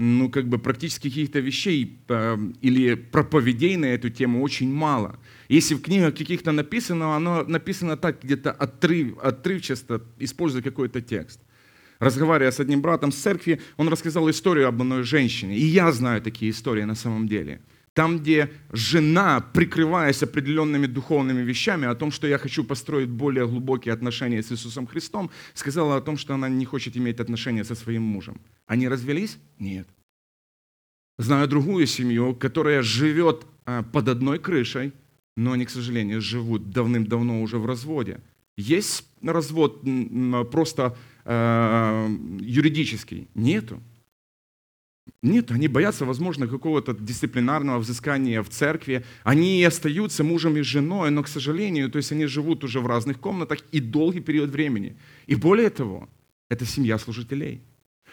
[0.00, 5.18] ну, как бы практически каких-то вещей э, или проповедей на эту тему очень мало.
[5.50, 11.40] Если в книгах каких-то написано, оно написано так где-то отрыв, отрывчасто, используя какой-то текст.
[11.98, 15.58] разговаривая с одним братом с церкви, он рассказал историю об одной женщине.
[15.58, 17.60] И я знаю такие истории на самом деле.
[17.94, 23.92] Там, где жена, прикрываясь определенными духовными вещами о том, что я хочу построить более глубокие
[23.92, 28.02] отношения с Иисусом Христом, сказала о том, что она не хочет иметь отношения со своим
[28.02, 28.40] мужем.
[28.66, 29.38] Они развелись?
[29.58, 29.88] Нет.
[31.18, 34.92] Знаю другую семью, которая живет а, под одной крышей,
[35.36, 38.20] но они, к сожалению, живут давным-давно уже в разводе.
[38.56, 39.82] Есть развод
[40.50, 43.28] просто э, юридический?
[43.34, 43.82] Нету.
[45.22, 49.04] Нет, они боятся, возможно, какого-то дисциплинарного взыскания в церкви.
[49.22, 53.20] Они остаются мужем и женой, но, к сожалению, то есть они живут уже в разных
[53.20, 54.96] комнатах и долгий период времени.
[55.26, 56.08] И более того,
[56.48, 57.60] это семья служителей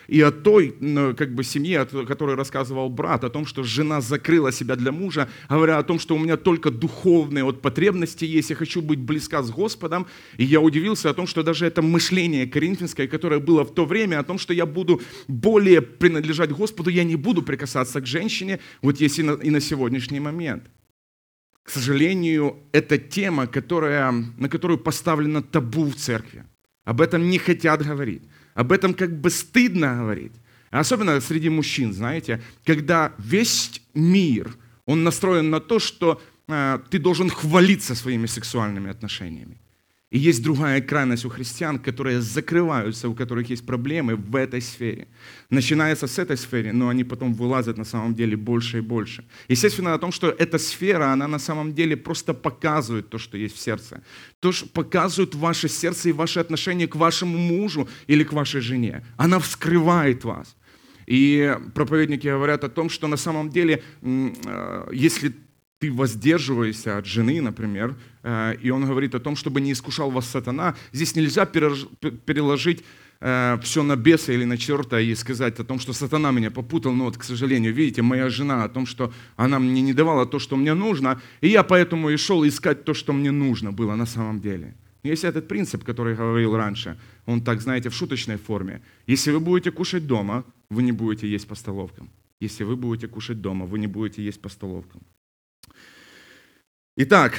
[0.08, 0.76] и о той
[1.18, 5.30] как бы, семье, о которой рассказывал брат, о том, что жена закрыла себя для мужа,
[5.50, 9.44] говоря о том, что у меня только духовные вот потребности есть, я хочу быть близка
[9.44, 10.08] с Господом.
[10.38, 14.20] И я удивился о том, что даже это мышление коринфянское, которое было в то время,
[14.20, 19.02] о том, что я буду более принадлежать Господу, я не буду прикасаться к женщине, вот
[19.02, 20.64] есть и на, и на сегодняшний момент.
[21.64, 26.46] К сожалению, это тема, которая, на которую поставлено табу в церкви.
[26.86, 28.22] Об этом не хотят говорить.
[28.58, 30.32] Об этом как бы стыдно говорить.
[30.72, 37.30] Особенно среди мужчин, знаете, когда весь мир, он настроен на то, что э, ты должен
[37.30, 39.60] хвалиться своими сексуальными отношениями.
[40.10, 45.08] И есть другая крайность у христиан, которые закрываются, у которых есть проблемы в этой сфере.
[45.50, 49.26] Начинается с этой сферы, но они потом вылазят на самом деле больше и больше.
[49.50, 53.56] Естественно, о том, что эта сфера, она на самом деле просто показывает то, что есть
[53.56, 54.02] в сердце.
[54.40, 59.06] То, что показывает ваше сердце и ваше отношение к вашему мужу или к вашей жене.
[59.18, 60.56] Она вскрывает вас.
[61.06, 65.34] И проповедники говорят о том, что на самом деле, э, если
[65.80, 70.28] ты воздерживаешься от жены, например, э, и он говорит о том, чтобы не искушал вас
[70.28, 72.84] сатана, здесь нельзя переложить
[73.20, 76.94] э, все на беса или на черта и сказать о том, что сатана меня попутал,
[76.94, 80.40] но вот, к сожалению, видите, моя жена, о том, что она мне не давала то,
[80.40, 84.06] что мне нужно, и я поэтому и шел искать то, что мне нужно было на
[84.06, 84.76] самом деле.
[85.04, 88.82] Есть этот принцип, который я говорил раньше, он так, знаете, в шуточной форме.
[89.06, 92.10] Если вы будете кушать дома, вы не будете есть по столовкам.
[92.40, 95.02] Если вы будете кушать дома, вы не будете есть по столовкам.
[97.00, 97.36] Итак,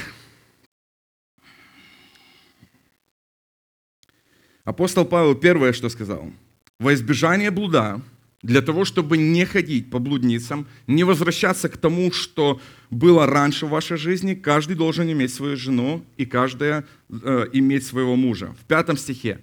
[4.63, 6.31] апостол Павел первое, что сказал.
[6.79, 8.01] Во избежание блуда,
[8.41, 13.71] для того, чтобы не ходить по блудницам, не возвращаться к тому, что было раньше в
[13.71, 18.55] вашей жизни, каждый должен иметь свою жену и каждая э, иметь своего мужа.
[18.61, 19.39] В пятом стихе.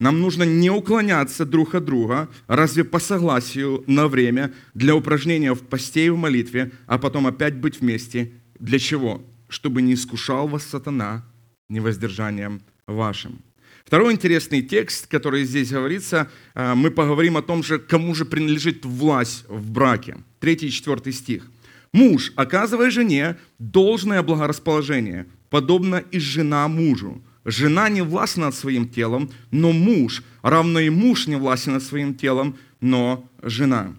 [0.00, 5.62] Нам нужно не уклоняться друг от друга, разве по согласию на время для упражнения в
[5.62, 8.32] посте и в молитве, а потом опять быть вместе.
[8.58, 9.22] Для чего?
[9.50, 11.24] Чтобы не искушал вас сатана
[11.68, 13.42] невоздержанием вашим.
[13.84, 18.84] Второй интересный текст, который здесь говорится, э, мы поговорим о том же, кому же принадлежит
[18.84, 20.16] власть в браке.
[20.38, 21.50] Третий и четвертый стих.
[21.92, 27.20] «Муж, оказывая жене должное благорасположение, подобно и жена мужу.
[27.44, 32.14] Жена не властна над своим телом, но муж, равно и муж не властен над своим
[32.14, 33.96] телом, но жена».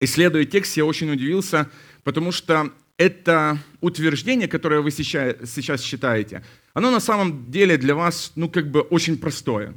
[0.00, 1.68] Исследуя текст, я очень удивился,
[2.04, 8.50] потому что это утверждение, которое вы сейчас считаете, оно на самом деле для вас, ну,
[8.50, 9.74] как бы очень простое.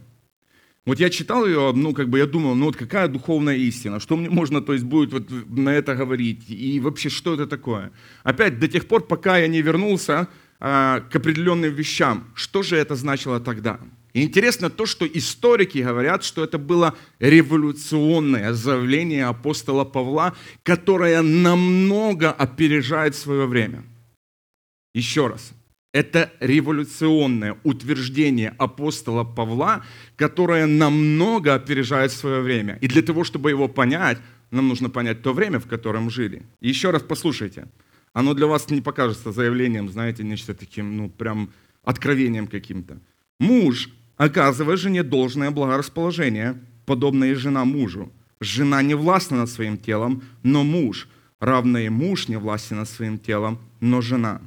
[0.86, 4.18] Вот я читал ее, ну, как бы я думал, ну, вот какая духовная истина, что
[4.18, 7.92] мне можно, то есть, будет вот на это говорить, и вообще, что это такое?
[8.24, 10.28] Опять, до тех пор, пока я не вернулся
[10.60, 13.80] а, к определенным вещам, что же это значило тогда?
[14.14, 22.32] И интересно то, что историки говорят, что это было революционное заявление апостола Павла, которое намного
[22.32, 23.84] опережает свое время.
[24.94, 25.54] Еще раз,
[25.94, 29.86] это революционное утверждение апостола Павла,
[30.18, 32.78] которое намного опережает свое время.
[32.82, 34.18] И для того, чтобы его понять,
[34.52, 36.44] нам нужно понять то время, в котором жили.
[36.60, 37.68] И еще раз послушайте.
[38.14, 41.50] Оно для вас не покажется заявлением, знаете, нечто таким, ну, прям
[41.84, 43.00] откровением каким-то.
[43.40, 43.90] Муж
[44.22, 46.56] оказывая жене должное благорасположение,
[46.86, 48.12] подобное и жена мужу.
[48.40, 51.08] Жена не властна над своим телом, но муж,
[51.40, 54.40] равно и муж не властен над своим телом, но жена.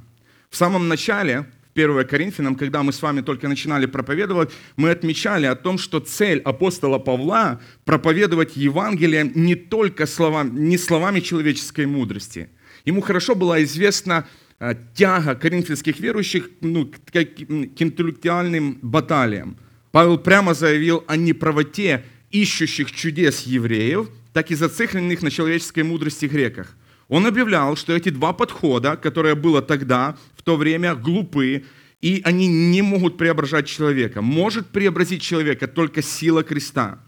[0.49, 5.47] В самом начале, в 1 Коринфянам, когда мы с вами только начинали проповедовать, мы отмечали
[5.47, 12.49] о том, что цель апостола Павла проповедовать Евангелие не только словами, не словами человеческой мудрости.
[12.85, 14.25] Ему хорошо была известна
[14.61, 19.57] э, тяга коринфянских верующих ну, к интеллектуальным баталиям.
[19.95, 26.77] Павел прямо заявил о неправоте ищущих чудес евреев, так и зацикленных на человеческой мудрости греках.
[27.07, 31.63] Он объявлял, что эти два подхода, которые было тогда, в то время, глупы,
[32.01, 34.21] и они не могут преображать человека.
[34.21, 36.99] Может преобразить человека только сила креста.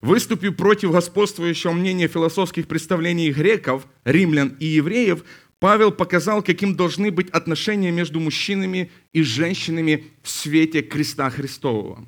[0.00, 5.24] Выступив против господствующего мнения философских представлений греков, римлян и евреев,
[5.58, 12.06] Павел показал, каким должны быть отношения между мужчинами и женщинами в свете креста Христового.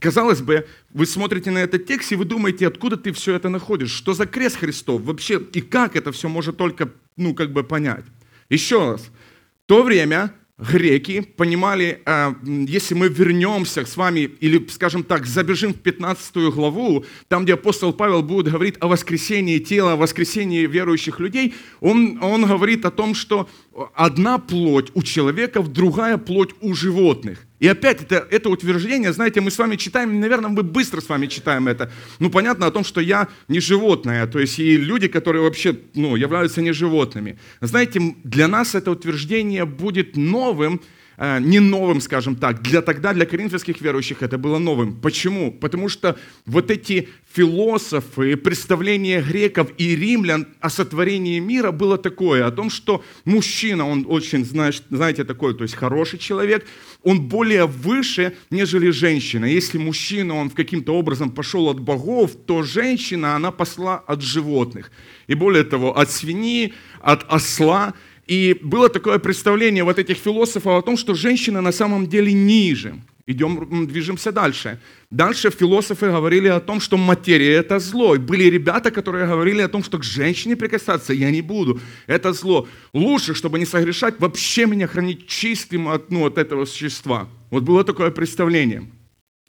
[0.00, 3.90] Казалось бы, вы смотрите на этот текст, и вы думаете, откуда ты все это находишь,
[3.90, 8.04] что за крест Христов вообще, и как это все может только, ну, как бы понять.
[8.48, 12.32] Еще раз, в то время греки понимали, э,
[12.66, 17.92] если мы вернемся с вами, или, скажем так, забежим в 15 главу, там, где апостол
[17.92, 23.14] Павел будет говорить о воскресении тела, о воскресении верующих людей, он, он говорит о том,
[23.14, 23.48] что
[23.94, 27.46] одна плоть у человека, другая плоть у животных.
[27.60, 31.26] И опять это, это утверждение, знаете, мы с вами читаем, наверное, мы быстро с вами
[31.26, 31.92] читаем это.
[32.18, 36.16] Ну, понятно о том, что я не животное, то есть и люди, которые вообще ну,
[36.16, 37.38] являются не животными.
[37.60, 40.80] Знаете, для нас это утверждение будет новым,
[41.20, 42.62] не новым, скажем так.
[42.62, 44.94] Для, тогда для коринфянских верующих это было новым.
[44.94, 45.52] Почему?
[45.52, 46.16] Потому что
[46.46, 53.04] вот эти философы, представления греков и римлян о сотворении мира было такое, о том, что
[53.26, 56.66] мужчина, он очень, знаете, такой, то есть хороший человек,
[57.02, 59.44] он более выше, нежели женщина.
[59.44, 64.90] Если мужчина, он каким-то образом пошел от богов, то женщина, она посла от животных.
[65.26, 67.92] И более того, от свиньи, от осла–
[68.30, 72.94] и было такое представление вот этих философов о том, что женщина на самом деле ниже.
[73.26, 74.78] Идем, движемся дальше.
[75.10, 78.14] Дальше философы говорили о том, что материя– это зло.
[78.14, 81.80] И были ребята, которые говорили о том, что к женщине прикасаться я не буду.
[82.06, 82.68] Это зло.
[82.92, 87.28] Лучше, чтобы не согрешать, вообще меня хранить чистым от, ну, от этого существа.
[87.50, 88.88] Вот было такое представление.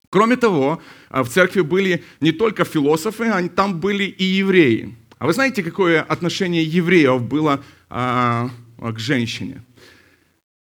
[0.10, 4.96] Кроме того, а, в церкви были не только философы, а там были и евреи.
[5.20, 8.50] А вы знаете, какое отношение евреев было а,
[8.82, 9.62] к женщине.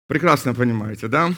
[0.08, 1.32] Прекрасно понимаете, да?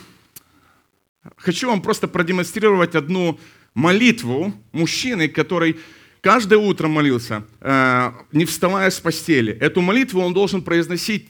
[1.37, 3.39] Хочу вам просто продемонстрировать одну
[3.75, 5.77] молитву мужчины, который
[6.23, 9.53] каждое утро молился, э, не вставая с постели.
[9.53, 11.29] Эту молитву он должен произносить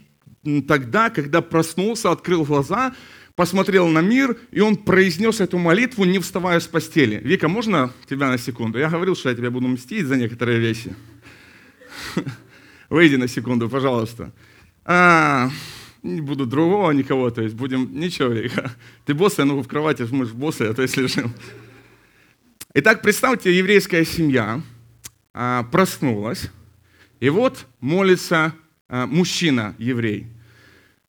[0.69, 2.95] тогда, когда проснулся, открыл глаза,
[3.35, 7.21] посмотрел на мир, и он произнес эту молитву, не вставая с постели.
[7.25, 8.79] Вика, можно тебя на секунду?
[8.79, 10.95] Я говорил, что я тебя буду мстить за некоторые вещи.
[12.89, 14.33] Выйди на секунду, пожалуйста
[14.85, 15.51] а,
[16.03, 18.35] не буду другого никого, то есть будем, ничего,
[19.07, 21.33] ты босса, ну в кровати, мы же боссы, а то есть лежим.
[22.75, 24.61] Итак, представьте, еврейская семья
[25.35, 26.51] а, проснулась,
[27.21, 28.55] и вот молится
[28.89, 30.27] а, мужчина, еврей.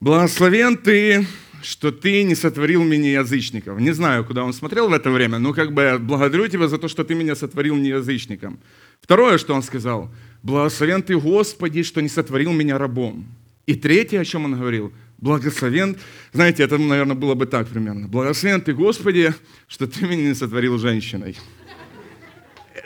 [0.00, 1.26] Благословен ты,
[1.62, 3.78] что ты не сотворил меня язычников.
[3.80, 6.88] Не знаю, куда он смотрел в это время, но как бы благодарю тебя за то,
[6.88, 8.58] что ты меня сотворил не язычником.
[9.00, 10.12] Второе, что он сказал,
[10.42, 13.26] благословен ты, Господи, что не сотворил меня рабом.
[13.66, 15.96] И третье, о чем он говорил, благословен,
[16.32, 18.08] знаете, это, наверное, было бы так примерно.
[18.08, 19.32] Благословен ты, Господи,
[19.68, 21.36] что ты меня не сотворил женщиной.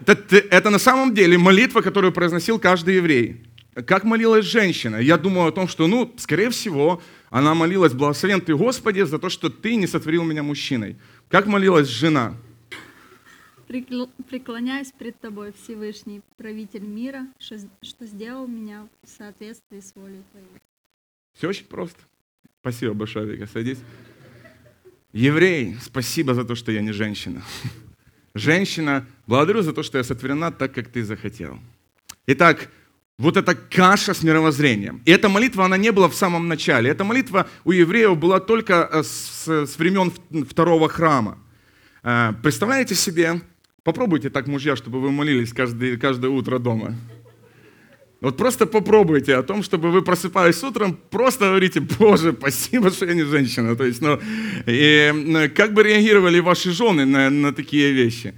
[0.06, 3.42] Это, это на самом деле молитва, которую произносил каждый еврей.
[3.86, 4.96] Как молилась женщина?
[4.96, 9.28] Я думаю о том, что, ну, скорее всего, она молилась, благословен ты, Господи, за то,
[9.28, 10.96] что ты не сотворил меня мужчиной.
[11.28, 12.36] Как молилась жена?
[13.66, 20.46] Преклоняюсь пред Тобой, Всевышний, правитель мира, что сделал меня в соответствии с волей Твоей.
[21.36, 21.98] Все очень просто.
[22.60, 23.78] Спасибо большое, Вика, садись.
[25.12, 27.42] Еврей, спасибо за то, что я не женщина.
[28.34, 31.58] Женщина, благодарю за то, что я сотворена так, как ты захотел.
[32.26, 32.68] Итак,
[33.18, 35.00] вот эта каша с мировоззрением.
[35.06, 36.90] И эта молитва, она не была в самом начале.
[36.90, 40.12] Эта молитва у евреев была только э, с, с времен
[40.44, 41.38] второго храма.
[42.02, 43.40] Э, представляете себе,
[43.86, 46.94] попробуйте так, мужья, чтобы вы молились каждый, каждое утро дома.
[48.20, 53.14] Вот просто попробуйте о том, чтобы вы просыпались утром, просто говорите, Боже, спасибо, что я
[53.14, 53.76] не женщина.
[53.76, 54.18] То есть, ну,
[54.66, 55.12] и
[55.54, 58.34] как бы реагировали ваши жены на, на такие вещи?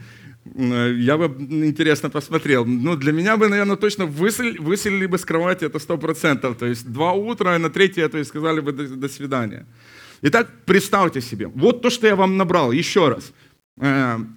[0.55, 1.25] Я бы
[1.65, 2.67] интересно посмотрел.
[2.67, 6.57] Ну, для меня бы, наверное, точно выселили, выселили бы с кровати, это сто процентов.
[6.57, 9.65] То есть два утра, и на третье, то есть сказали бы до, до свидания.
[10.23, 13.48] Итак, представьте себе, вот то, что я вам набрал, еще раз– Э,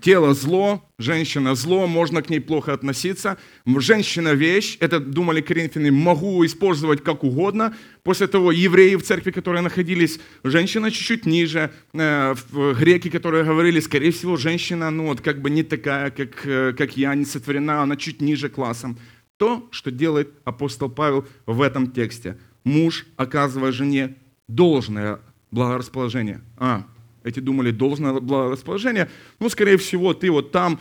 [0.01, 3.37] тело зло, женщина зло, можно к ней плохо относиться.
[3.65, 7.73] Женщина вещь, это думали коринфяне, могу использовать как угодно.
[8.03, 12.35] После того евреи в церкви, которые находились, женщина чуть-чуть ниже, э,
[12.79, 16.95] греки, которые говорили, скорее всего, женщина, ну вот как бы не такая, как, э, как
[16.95, 18.99] я, не сотворена, она чуть ниже классом.
[19.37, 22.37] То, что делает апостол Павел в этом тексте.
[22.63, 24.17] Муж, оказывая жене
[24.47, 25.19] должное
[25.49, 26.41] благорасположение.
[26.57, 26.85] А,
[27.24, 28.13] эти думали, должное
[28.51, 29.09] расположение.
[29.39, 30.80] Ну, скорее всего, ты вот там,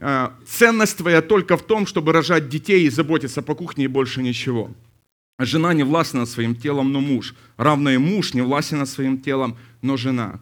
[0.00, 4.22] а, ценность твоя только в том, чтобы рожать детей и заботиться по кухне и больше
[4.22, 4.70] ничего.
[5.38, 7.34] Жена не властна над своим телом, но муж.
[7.56, 10.40] Равно муж не властен над своим телом, но жена.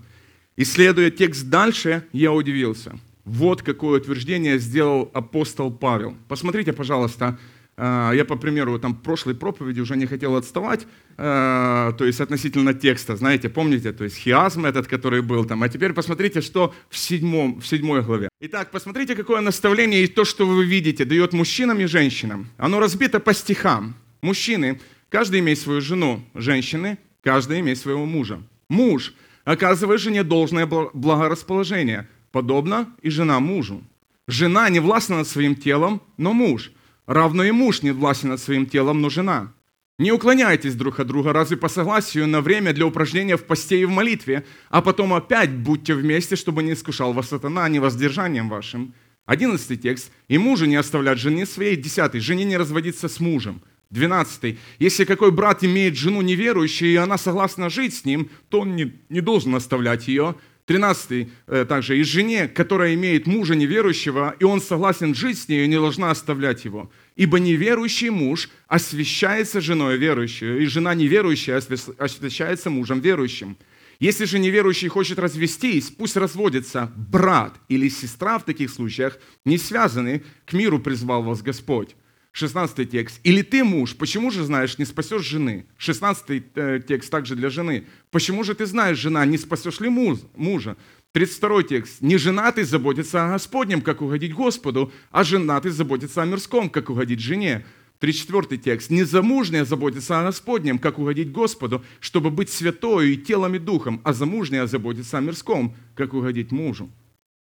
[0.56, 2.98] Исследуя текст дальше, я удивился.
[3.24, 6.16] Вот какое утверждение сделал апостол Павел.
[6.28, 12.04] Посмотрите, пожалуйста, э, я, по примеру, там прошлой проповеди уже не хотел отставать, э, то
[12.04, 16.42] есть относительно текста, знаете, помните, то есть хиазм этот, который был там, а теперь посмотрите,
[16.42, 18.28] что в, седьмом, в седьмой главе.
[18.40, 22.48] Итак, посмотрите, какое наставление и то, что вы видите, дает мужчинам и женщинам.
[22.58, 23.94] Оно разбито по стихам.
[24.20, 24.78] Мужчины,
[25.08, 28.42] каждый имеет свою жену, женщины, каждый имеет своего мужа.
[28.68, 29.14] Муж
[29.44, 33.82] оказывает жене должное благорасположение, подобно и жена мужу.
[34.28, 36.72] Жена не властна над своим телом, но муж.
[37.10, 39.52] Равно и муж не властен над своим телом, но жена.
[39.98, 43.84] Не уклоняйтесь друг от друга, разве по согласию на время для упражнения в посте и
[43.84, 48.94] в молитве, а потом опять будьте вместе, чтобы не искушал вас сатана невоздержанием вашим.
[49.26, 50.12] Одиннадцатый текст.
[50.28, 51.74] «И мужа не оставлять жены своей».
[51.74, 52.20] Десятый.
[52.20, 53.60] «Жене не разводиться с мужем».
[53.90, 54.60] Двенадцатый.
[54.78, 58.92] Если какой брат имеет жену неверующую, и она согласна жить с ним, то он не,
[59.08, 60.36] не должен оставлять ее.
[60.64, 61.98] Тринадцатый э, также.
[61.98, 66.64] И жене, которая имеет мужа неверующего, и он согласен жить с ней, не должна оставлять
[66.64, 66.92] его.
[67.20, 71.60] Ибо неверующий муж освящается женой верующей, и жена неверующая
[71.98, 73.58] освящается мужем верующим.
[73.98, 80.22] Если же неверующий хочет развестись, пусть разводится брат или сестра в таких случаях, не связаны,
[80.46, 81.94] к миру призвал вас Господь.
[82.32, 83.20] 16 текст.
[83.22, 87.86] «Или ты, муж, почему же знаешь, не спасешь жены?» 16 э, текст также для жены.
[88.10, 90.76] «Почему же ты знаешь, жена, не спасешь ли мужа?»
[91.12, 92.00] 32 текст.
[92.00, 97.20] «Не женатый заботится о Господнем, как угодить Господу, а женатый заботится о мирском, как угодить
[97.20, 97.66] жене».
[97.98, 98.90] 34 текст.
[98.90, 104.12] «Незамужняя заботится о Господнем, как угодить Господу, чтобы быть святою и телом и духом, а
[104.12, 106.90] замужняя заботится о мирском, как угодить мужу».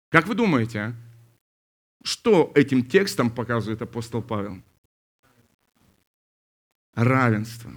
[0.09, 0.95] Как вы думаете, а?
[2.03, 4.61] что этим текстом показывает апостол Павел?
[6.93, 7.71] равенство.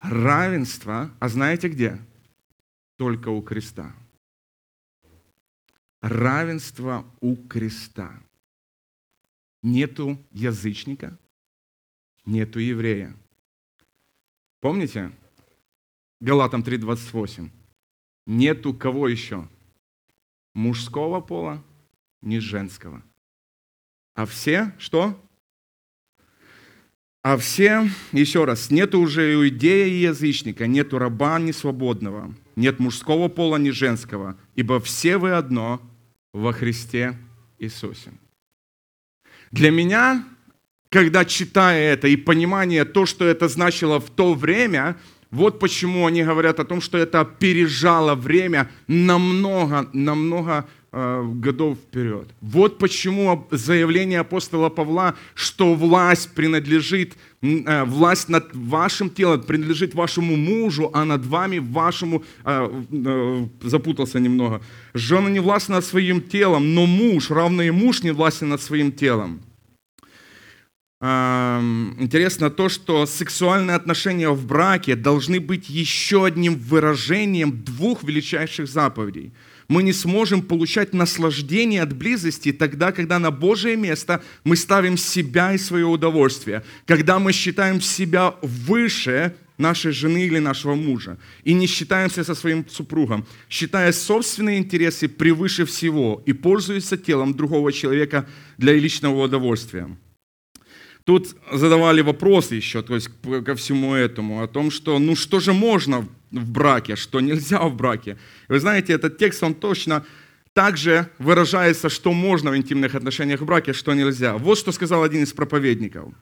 [0.00, 1.98] Равенство, а знаете где?
[2.96, 3.94] Только у креста.
[6.02, 8.20] Равенство у креста.
[9.62, 11.16] Нету язычника,
[12.26, 13.16] нету еврея.
[14.60, 15.12] Помните?
[16.20, 17.50] Галатам 3.28.
[18.26, 19.48] Нету кого еще?
[20.54, 21.62] Мужского пола,
[22.20, 23.00] ни женского.
[24.14, 25.16] А все что?
[27.22, 33.28] А все, еще раз, нет уже иудея и язычника, нету раба ни свободного, нет мужского
[33.28, 35.80] пола ни женского, ибо все вы одно
[36.32, 37.16] во Христе
[37.58, 38.12] Иисусе.
[39.50, 40.24] Для меня,
[40.88, 44.96] когда читая это и понимание то, что это значило в то время,
[45.30, 52.28] вот почему они говорят о том, что это опережало время намного, намного годов вперед.
[52.42, 60.36] Вот почему заявление апостола Павла, что власть принадлежит, э, власть над вашим телом принадлежит вашему
[60.36, 64.60] мужу, а над вами вашему, э, запутался немного,
[64.92, 68.92] жена не властна над своим телом, но муж, равно и муж не властен над своим
[68.92, 69.40] телом.
[71.00, 79.32] Интересно то, что сексуальные отношения в браке должны быть еще одним выражением двух величайших заповедей–
[79.72, 85.54] мы не сможем получать наслаждение от близости тогда, когда на Божие место мы ставим себя
[85.54, 91.66] и свое удовольствие, когда мы считаем себя выше нашей жены или нашего мужа, и не
[91.66, 98.26] считаемся со своим супругом, считая собственные интересы превыше всего и пользуясь телом другого человека
[98.58, 99.88] для личного удовольствия.
[101.04, 103.10] Тут задавали вопросы еще, то есть
[103.44, 107.74] ко всему этому, о том, что ну что же можно в браке, что нельзя в
[107.74, 108.18] браке.
[108.48, 110.04] Вы знаете, этот текст, он точно
[110.52, 114.36] также выражается, что можно в интимных отношениях в браке, что нельзя.
[114.36, 116.12] Вот что сказал один из проповедников.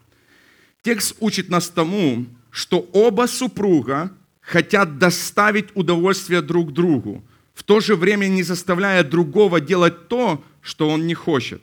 [0.81, 7.23] Текст учит нас тому, что оба супруга хотят доставить удовольствие друг другу,
[7.53, 11.61] в то же время не заставляя другого делать то, что он не хочет.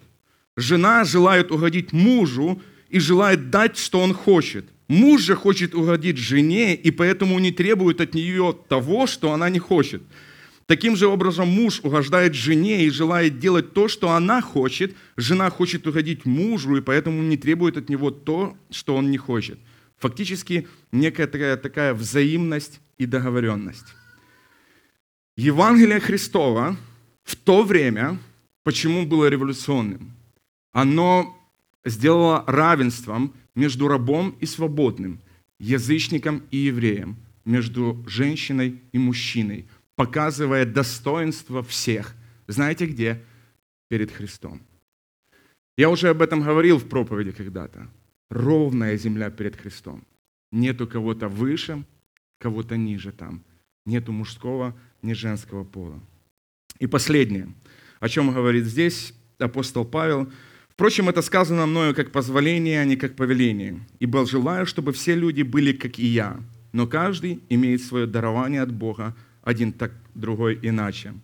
[0.56, 6.74] Жена желает угодить мужу и желает дать, что он хочет– Муж же хочет угодить жене,
[6.74, 10.02] и поэтому не требует от нее того, что она не хочет.
[10.64, 14.96] Таким же образом муж угождает жене и желает делать то, что она хочет.
[15.16, 19.58] Жена хочет угодить мужу, и поэтому не требует от него то, что он не хочет.
[19.98, 23.86] Фактически некая такая взаимность и договоренность.
[25.36, 26.76] Евангелие Христова
[27.24, 28.18] в то время,
[28.64, 30.12] почему было революционным?
[30.72, 31.37] Оно
[31.88, 35.20] сделало равенством между рабом и свободным,
[35.58, 39.66] язычником и евреем, между женщиной и мужчиной,
[39.96, 42.14] показывая достоинство всех.
[42.46, 43.22] Знаете где?
[43.88, 44.60] Перед Христом.
[45.76, 47.88] Я уже об этом говорил в проповеди когда-то.
[48.30, 50.04] Ровная земля перед Христом.
[50.52, 51.84] Нету кого-то выше,
[52.38, 53.42] кого-то ниже там.
[53.86, 56.00] Нету мужского, ни женского пола.
[56.78, 57.48] И последнее.
[58.00, 60.30] о чем говорит здесь апостол Павел.
[60.78, 63.80] Впрочем, это сказано мною как позволение, а не как повеление.
[63.98, 66.36] Ибо желаю, чтобы все люди были, как и я.
[66.72, 71.14] Но каждый имеет свое дарование от Бога, один так, другой иначе.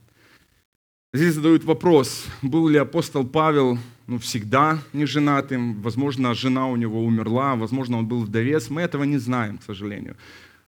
[1.12, 3.78] Здесь задают вопрос, был ли апостол Павел
[4.08, 9.04] ну, всегда не женатым, возможно, жена у него умерла, возможно, он был вдовец, мы этого
[9.04, 10.16] не знаем, к сожалению.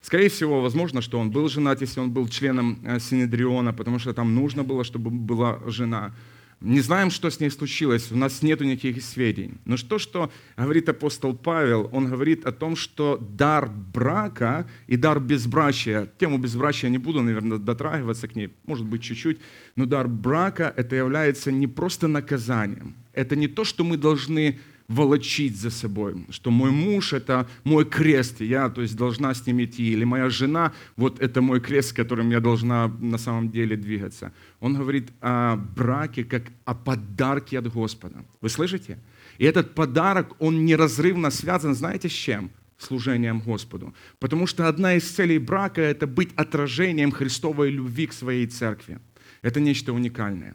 [0.01, 4.14] Скорее всего, возможно, что он был женат, если он был членом э, Синедриона, потому что
[4.14, 6.14] там нужно было, чтобы была жена.
[6.62, 9.59] Не знаем, что с ней случилось, у нас нет никаких сведений.
[9.66, 15.20] Но что, что говорит апостол Павел, он говорит о том, что дар брака и дар
[15.20, 19.38] безбрачия, тему безбрачия не буду, наверное, дотрагиваться к ней, может быть, чуть-чуть,
[19.76, 24.59] но дар брака это является не просто наказанием, это не то, что мы должны
[24.89, 29.62] волочить за собой, что мой муж– это мой крест, я то есть, должна с ним
[29.64, 33.76] идти, или моя жена– вот это мой крест, с которым я должна на самом деле
[33.76, 34.32] двигаться.
[34.61, 38.24] Он говорит о браке как о подарке от Господа.
[38.41, 38.99] Вы слышите?
[39.39, 42.51] И этот подарок, он неразрывно связан, знаете, с чем?
[42.78, 43.95] служением Господу.
[44.18, 48.99] Потому что одна из целей брака– это быть отражением Христовой любви к своей церкви.
[49.43, 50.55] Это нечто уникальное.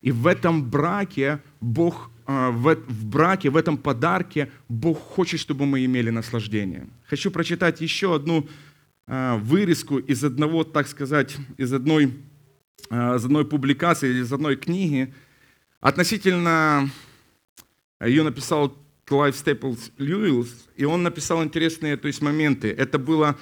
[0.00, 5.84] И в этом браке Бог в, в браке, в этом подарке Бог хочет, чтобы мы
[5.84, 6.88] имели наслаждение.
[7.06, 8.48] Хочу прочитать еще одну
[9.06, 12.12] а, вырезку из одного, так сказать, из одной,
[12.90, 15.12] а, из одной публикации, из одной книги.
[15.80, 16.90] Относительно
[18.00, 22.70] ее написал Клайв Стейплс Льюис, и он написал интересные то есть, моменты.
[22.70, 23.36] Это было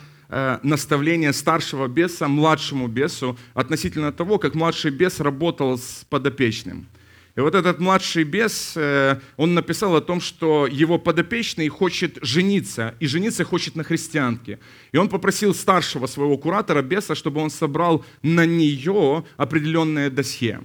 [0.63, 6.87] наставление старшего беса младшему бесу относительно того, как младший бес работал с подопечным–
[7.41, 12.95] и вот этот младший бес, э, он написал о том, что его подопечный хочет жениться,
[13.01, 14.59] и жениться хочет на христианке.
[14.93, 20.61] И он попросил старшего своего куратора беса, чтобы он собрал на нее определенное досье.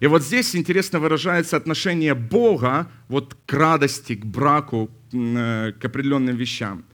[0.00, 6.36] И вот здесь интересно выражается отношение Бога вот к радости, к браку, э, к определенным
[6.36, 6.84] вещам.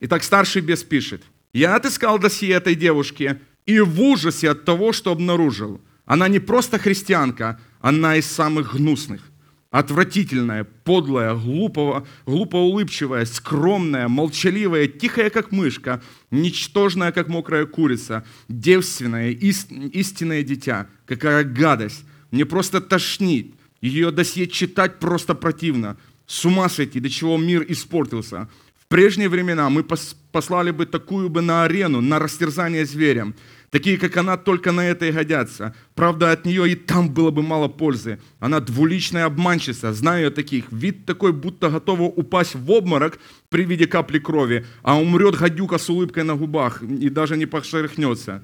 [0.00, 1.22] Итак, старший бес пишет,
[1.52, 5.82] «Я отыскал досье этой девушки и в ужасе от того, что обнаружил.
[6.06, 9.22] Она не просто христианка, она из самых гнусных.
[9.70, 16.02] Отвратительная, подлая, глупого, глупо-улыбчивая, скромная, молчаливая, тихая, как мышка,
[16.32, 20.88] ничтожная, как мокрая курица, девственная, ист, истинное дитя.
[21.06, 22.04] Какая гадость!
[22.32, 23.54] Мне просто тошнит.
[23.80, 25.96] Ее досье читать просто противно.
[26.26, 28.48] С ума сойти, до чего мир испортился.
[28.76, 29.84] В прежние времена мы
[30.32, 33.34] послали бы такую бы на арену, на растерзание зверям.
[33.70, 35.74] Такие, как она, только на это и годятся.
[35.94, 38.18] Правда, от нее и там было бы мало пользы.
[38.40, 40.64] Она двуличная обманщица, знаю я таких.
[40.72, 45.88] Вид такой, будто готова упасть в обморок при виде капли крови, а умрет гадюка с
[45.88, 48.42] улыбкой на губах и даже не пошерхнется.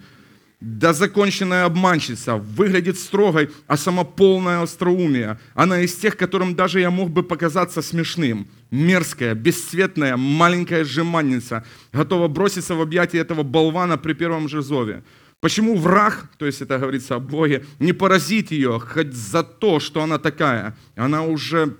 [0.61, 5.39] Да законченная обманщица, выглядит строгой, а сама полная остроумия.
[5.55, 8.49] Она из тех, которым даже я мог бы показаться смешным.
[8.71, 15.05] Мерзкая, бесцветная, маленькая жеманница, готова броситься в объятия этого болвана при первом же зове.
[15.41, 20.03] Почему враг, то есть это говорится о Боге, не поразит ее хоть за то, что
[20.03, 20.75] она такая?
[20.97, 21.77] Она уже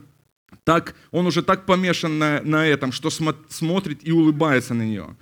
[0.65, 5.17] так, он уже так помешан на, на этом, что смотрит и улыбается на нее.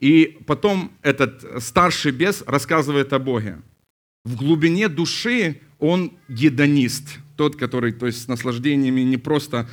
[0.00, 3.58] И потом этот старший бес рассказывает о Боге.
[4.24, 9.68] В глубине души он гедонист, тот, который то есть, с наслаждениями не просто...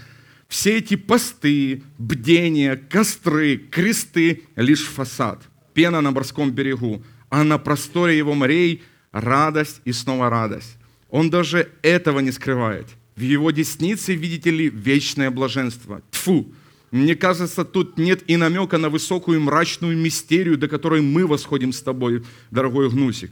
[0.49, 5.41] Все эти посты, бдения, костры, кресты— лишь фасад,
[5.73, 10.77] пена на морском берегу, а на просторе его морей радость и снова радость.
[11.09, 12.85] Он даже этого не скрывает.
[13.15, 16.03] В его деснице, видите ли, вечное блаженство.
[16.11, 16.53] Тфу,
[16.93, 21.81] мне кажется, тут нет и намека на высокую мрачную мистерию, до которой мы восходим с
[21.81, 23.31] тобой, дорогой Гнусик.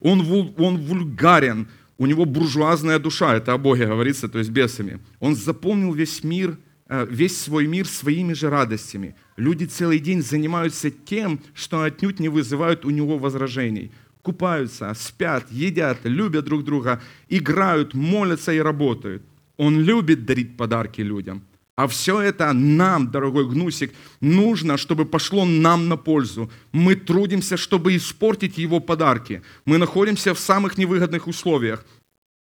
[0.00, 4.98] Он, вул, он вульгарен, у него буржуазная душа, это о Боге говорится, то есть бесами.
[5.20, 6.56] Он заполнил весь мир,
[6.88, 9.14] э, весь свой мир своими же радостями.
[9.36, 13.92] Люди целый день занимаются тем, что отнюдь не вызывают у него возражений.
[14.22, 19.22] Купаются, спят, едят, любят друг друга, играют, молятся и работают.
[19.58, 21.42] Он любит дарить подарки людям–
[21.76, 26.50] а все это нам, дорогой Гнусик, нужно, чтобы пошло нам на пользу.
[26.72, 29.42] Мы трудимся, чтобы испортить его подарки.
[29.64, 31.84] Мы находимся в самых невыгодных условиях.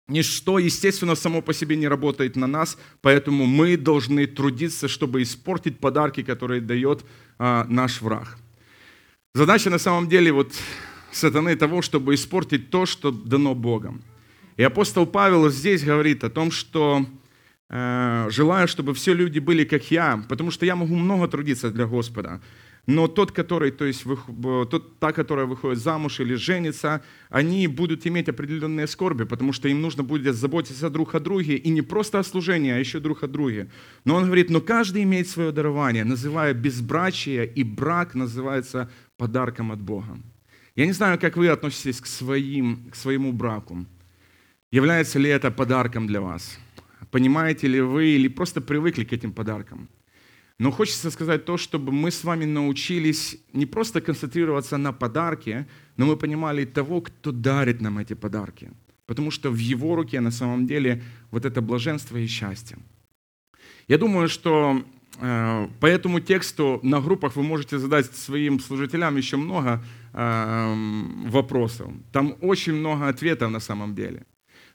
[0.07, 5.79] Ничто, естественно, само по себе не работает на нас, поэтому мы должны трудиться, чтобы испортить
[5.79, 7.03] подарки, которые дает
[7.37, 8.37] а, наш враг.
[9.33, 10.53] Задача на самом деле вот
[11.11, 14.01] сатаны того, чтобы испортить то, что дано Богом.
[14.55, 17.05] И апостол Павел здесь говорит о том, что
[17.69, 22.41] желаю, чтобы все люди были как я, потому что я могу много трудиться для Господа.
[22.87, 24.05] Но тот, который, то есть
[24.69, 29.81] тот, та, которая выходит замуж или женится, они будут иметь определенные скорби, потому что им
[29.81, 33.27] нужно будет заботиться друг о друге, и не просто о служении, а еще друг о
[33.27, 33.67] друге.
[34.05, 39.81] Но он говорит, но каждый имеет свое дарование, называя безбрачие, и брак называется подарком от
[39.81, 40.17] Бога.
[40.75, 43.85] Я не знаю, как вы относитесь к, своим, к своему браку.
[44.71, 46.57] Является ли это подарком для вас?
[47.11, 49.89] Понимаете ли вы или просто привыкли к этим подаркам?
[50.59, 56.05] Но хочется сказать то, чтобы мы с вами научились не просто концентрироваться на подарке, но
[56.05, 58.71] мы понимали того, кто дарит нам эти подарки.
[59.05, 62.77] Потому что в его руке на самом деле вот это блаженство и счастье.
[63.87, 64.83] Я думаю, что
[65.21, 69.83] э, по этому тексту на группах вы можете задать своим служителям еще много
[70.13, 70.73] э,
[71.29, 71.91] вопросов.
[72.11, 74.25] Там очень много ответов на самом деле.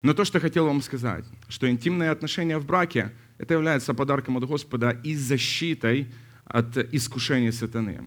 [0.02, 4.44] Но то, что хотел вам сказать, что интимные отношения в браке, это является подарком от
[4.44, 6.08] Господа и защитой
[6.44, 8.00] от искушения сатаны.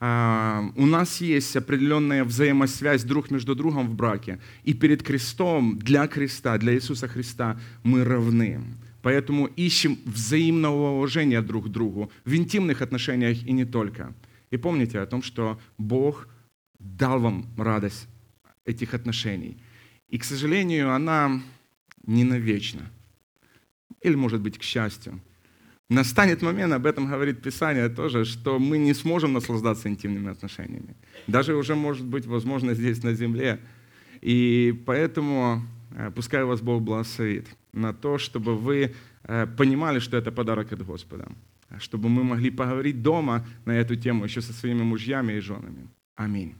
[0.00, 4.38] А, У нас есть определенная взаимосвязь друг между другом в браке.
[4.64, 8.60] И перед крестом, для креста, для Иисуса Христа мы равны.
[9.02, 14.14] Поэтому ищем взаимного уважения друг к другу в интимных отношениях и не только.
[14.50, 16.28] И помните о том, что Бог
[16.78, 18.08] дал вам радость
[18.64, 19.56] этих отношений.
[20.10, 21.40] И, к сожалению, она
[22.06, 22.90] не навечно.
[24.02, 25.20] Или, может быть, к счастью.
[25.88, 30.94] Настанет момент, об этом говорит Писание тоже, что мы не сможем наслаждаться интимными отношениями.
[31.26, 33.58] Даже уже, может быть, возможно, здесь на земле.
[34.20, 35.62] И поэтому
[35.96, 38.94] э, пускай вас Бог благословит на то, чтобы вы
[39.24, 41.28] э, понимали, что это подарок от Господа.
[41.78, 45.88] Чтобы мы могли поговорить дома на эту тему еще со своими мужьями и женами.
[46.16, 46.54] Аминь.